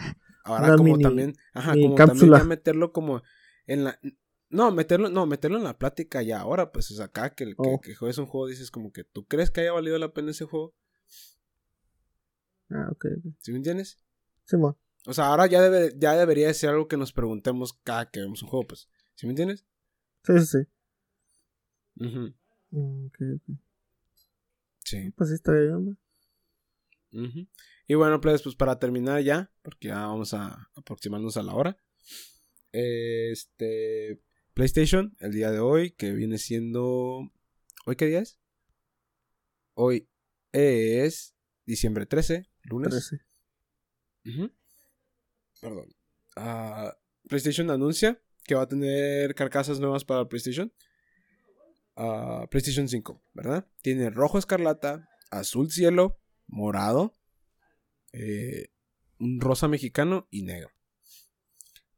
[0.45, 1.35] Ahora como también...
[1.53, 3.23] Ajá, como también ya meterlo como
[3.67, 3.99] en la...
[4.51, 7.81] No, meterlo, no, meterlo en la plática ya ahora, pues es acá que, oh.
[7.81, 10.47] que, juegues un juego, dices como que tú crees que haya valido la pena ese
[10.47, 10.75] juego.
[12.71, 13.07] Ah, ok.
[13.41, 13.99] ¿Sí me entiendes?
[14.45, 14.79] Sí, mo.
[15.07, 18.43] O sea, ahora ya, debe, ya debería ser algo que nos preguntemos cada que vemos
[18.43, 18.89] un juego, pues.
[19.15, 19.67] ¿Sí me entiendes?
[20.25, 20.59] Sí, sí, sí.
[22.05, 22.33] Uh
[24.85, 25.11] Sí.
[25.17, 25.99] Pues está bien,
[27.87, 31.77] Y bueno, pues, pues para terminar ya, porque ya vamos a aproximarnos a la hora.
[32.73, 34.23] Este.
[34.59, 37.31] PlayStation, el día de hoy, que viene siendo.
[37.87, 38.41] ¿Hoy qué día es?
[39.75, 40.09] Hoy
[40.51, 42.91] es diciembre 13, lunes.
[44.25, 44.51] 13.
[45.61, 45.95] Perdón.
[46.37, 46.91] Uh,
[47.29, 50.73] PlayStation anuncia que va a tener carcasas nuevas para PlayStation.
[52.51, 53.65] PlayStation 5, ¿verdad?
[53.81, 57.17] Tiene rojo escarlata, azul cielo, morado,
[58.13, 58.73] eh,
[59.21, 60.73] un rosa mexicano y negro.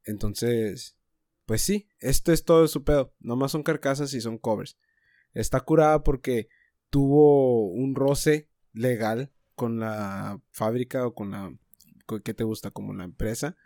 [0.03, 0.95] Entonces,
[1.51, 3.13] pues sí, esto es todo su pedo.
[3.19, 4.77] Nomás son carcasas y son covers.
[5.33, 6.47] Está curada porque
[6.89, 11.53] tuvo un roce legal con la fábrica o con la...
[12.23, 12.71] ¿Qué te gusta?
[12.71, 13.57] Como la empresa.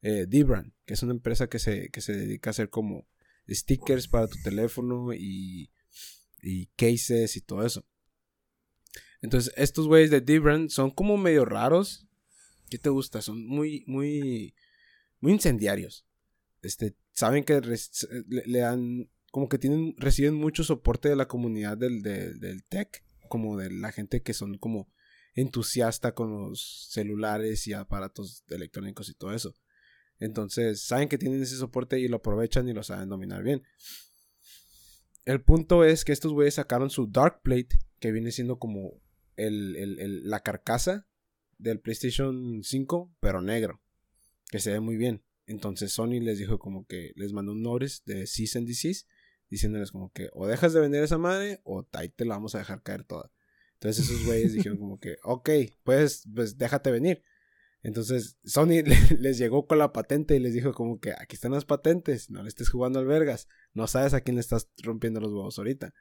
[0.00, 3.06] Eh, Dibran, que es una empresa que se, que se dedica a hacer como
[3.46, 5.68] stickers para tu teléfono y
[6.40, 7.84] y cases y todo eso.
[9.20, 12.06] Entonces, estos güeyes de Dibran son como medio raros.
[12.70, 13.20] ¿Qué te gusta?
[13.20, 14.54] Son muy, muy,
[15.20, 16.06] muy incendiarios.
[16.62, 17.60] Este, saben que
[18.28, 23.56] le, dan, como que tienen, reciben mucho soporte de la comunidad del, del tech, como
[23.56, 24.92] de la gente que son como
[25.34, 29.54] entusiasta con los celulares y aparatos electrónicos y todo eso.
[30.18, 33.62] Entonces, saben que tienen ese soporte y lo aprovechan y lo saben dominar bien.
[35.24, 39.00] El punto es que estos güeyes sacaron su Dark Plate, que viene siendo como
[39.36, 41.06] la carcasa
[41.58, 43.82] del PlayStation 5, pero negro,
[44.50, 45.25] que se ve muy bien.
[45.46, 49.08] Entonces Sony les dijo como que les mandó un notice de cease and desist,
[49.48, 52.58] diciéndoles como que o dejas de vender esa madre o ahí te la vamos a
[52.58, 53.30] dejar caer toda.
[53.74, 55.50] Entonces esos güeyes dijeron como que, ok,
[55.84, 57.22] pues, pues déjate venir.
[57.82, 58.82] Entonces Sony
[59.18, 62.42] les llegó con la patente y les dijo como que aquí están las patentes, no
[62.42, 65.94] le estés jugando al vergas, no sabes a quién le estás rompiendo los huevos ahorita.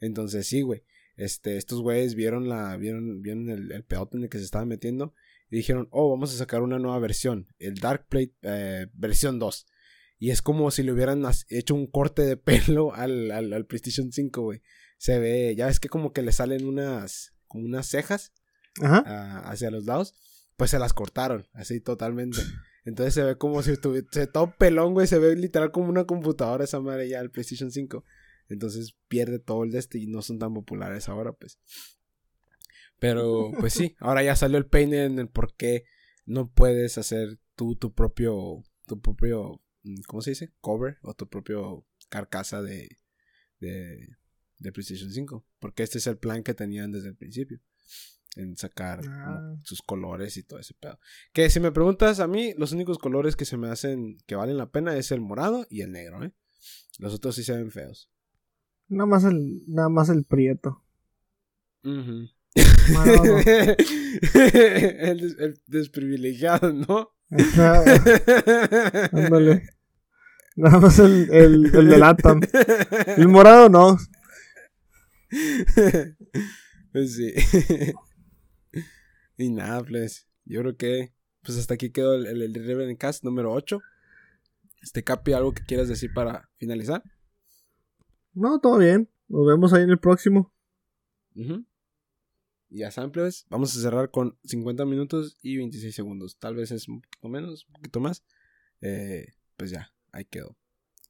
[0.00, 0.84] Entonces sí, güey,
[1.16, 4.68] este, estos güeyes vieron la, vieron, vieron el, el peote en el que se estaban
[4.68, 5.14] metiendo
[5.50, 9.66] y dijeron, oh, vamos a sacar una nueva versión, el Dark Plate eh, versión 2.
[10.20, 14.42] Y es como si le hubieran hecho un corte de pelo al, al, PlayStation 5,
[14.42, 14.62] güey.
[14.98, 18.32] Se ve, ya ves que como que le salen unas, como unas cejas
[18.82, 20.14] ah, hacia los lados
[20.58, 22.40] pues se las cortaron, así totalmente.
[22.84, 26.64] Entonces se ve como si estuviese todo pelón, güey, se ve literal como una computadora
[26.64, 28.04] esa madre ya, el PlayStation 5.
[28.48, 31.60] Entonces pierde todo el de este y no son tan populares ahora, pues.
[32.98, 35.84] Pero, pues sí, ahora ya salió el peine en el por qué
[36.26, 40.52] no puedes hacer tú tu propio, tu propio, mm, ¿cómo se dice?
[40.60, 42.98] Cover o tu propio carcasa de,
[43.60, 44.16] de,
[44.58, 45.46] de PlayStation 5.
[45.58, 47.60] Porque este es el plan que tenían desde el principio
[48.36, 49.56] en sacar ah.
[49.64, 50.98] sus colores y todo ese pedo.
[51.32, 54.56] Que si me preguntas a mí, los únicos colores que se me hacen que valen
[54.56, 56.32] la pena es el morado y el negro, ¿eh?
[56.98, 58.10] Los otros sí se ven feos.
[58.88, 60.84] Nada más el, nada más el prieto.
[64.34, 67.10] el, desprivilegiado, ¿no?
[69.12, 69.68] Ándale.
[70.56, 72.40] Nada más el, el, el de Latam.
[73.16, 73.96] El morado no.
[76.92, 77.32] Pues sí.
[79.36, 83.52] Y nada, pues, yo creo que pues hasta aquí quedó el, el, el Cast número
[83.52, 83.80] 8.
[84.82, 87.02] Este Capi, ¿algo que quieras decir para finalizar?
[88.34, 89.08] No, todo bien.
[89.28, 90.52] Nos vemos ahí en el próximo.
[91.34, 91.64] Y
[92.70, 96.38] ya saben, plebes, vamos a cerrar con 50 minutos y 26 segundos.
[96.38, 98.24] Tal vez es un poquito menos, un poquito más.
[98.80, 100.56] Eh, pues ya, ahí quedó.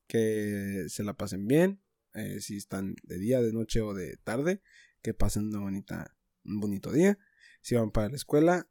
[0.07, 1.83] Que se la pasen bien.
[2.15, 4.63] Eh, si están de día, de noche o de tarde.
[5.03, 7.19] Que pasen una bonita, un bonito día.
[7.61, 8.69] Si van para la escuela,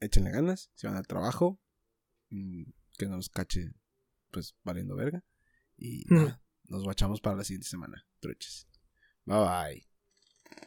[0.00, 0.70] échenle ganas.
[0.74, 1.60] Si van al trabajo,
[2.30, 2.62] mm,
[2.98, 3.72] que no nos cache,
[4.30, 5.24] pues valiendo verga.
[5.76, 6.14] Y Mm.
[6.16, 8.06] nada, nos guachamos para la siguiente semana.
[8.20, 8.66] Truches.
[9.26, 9.93] Bye bye.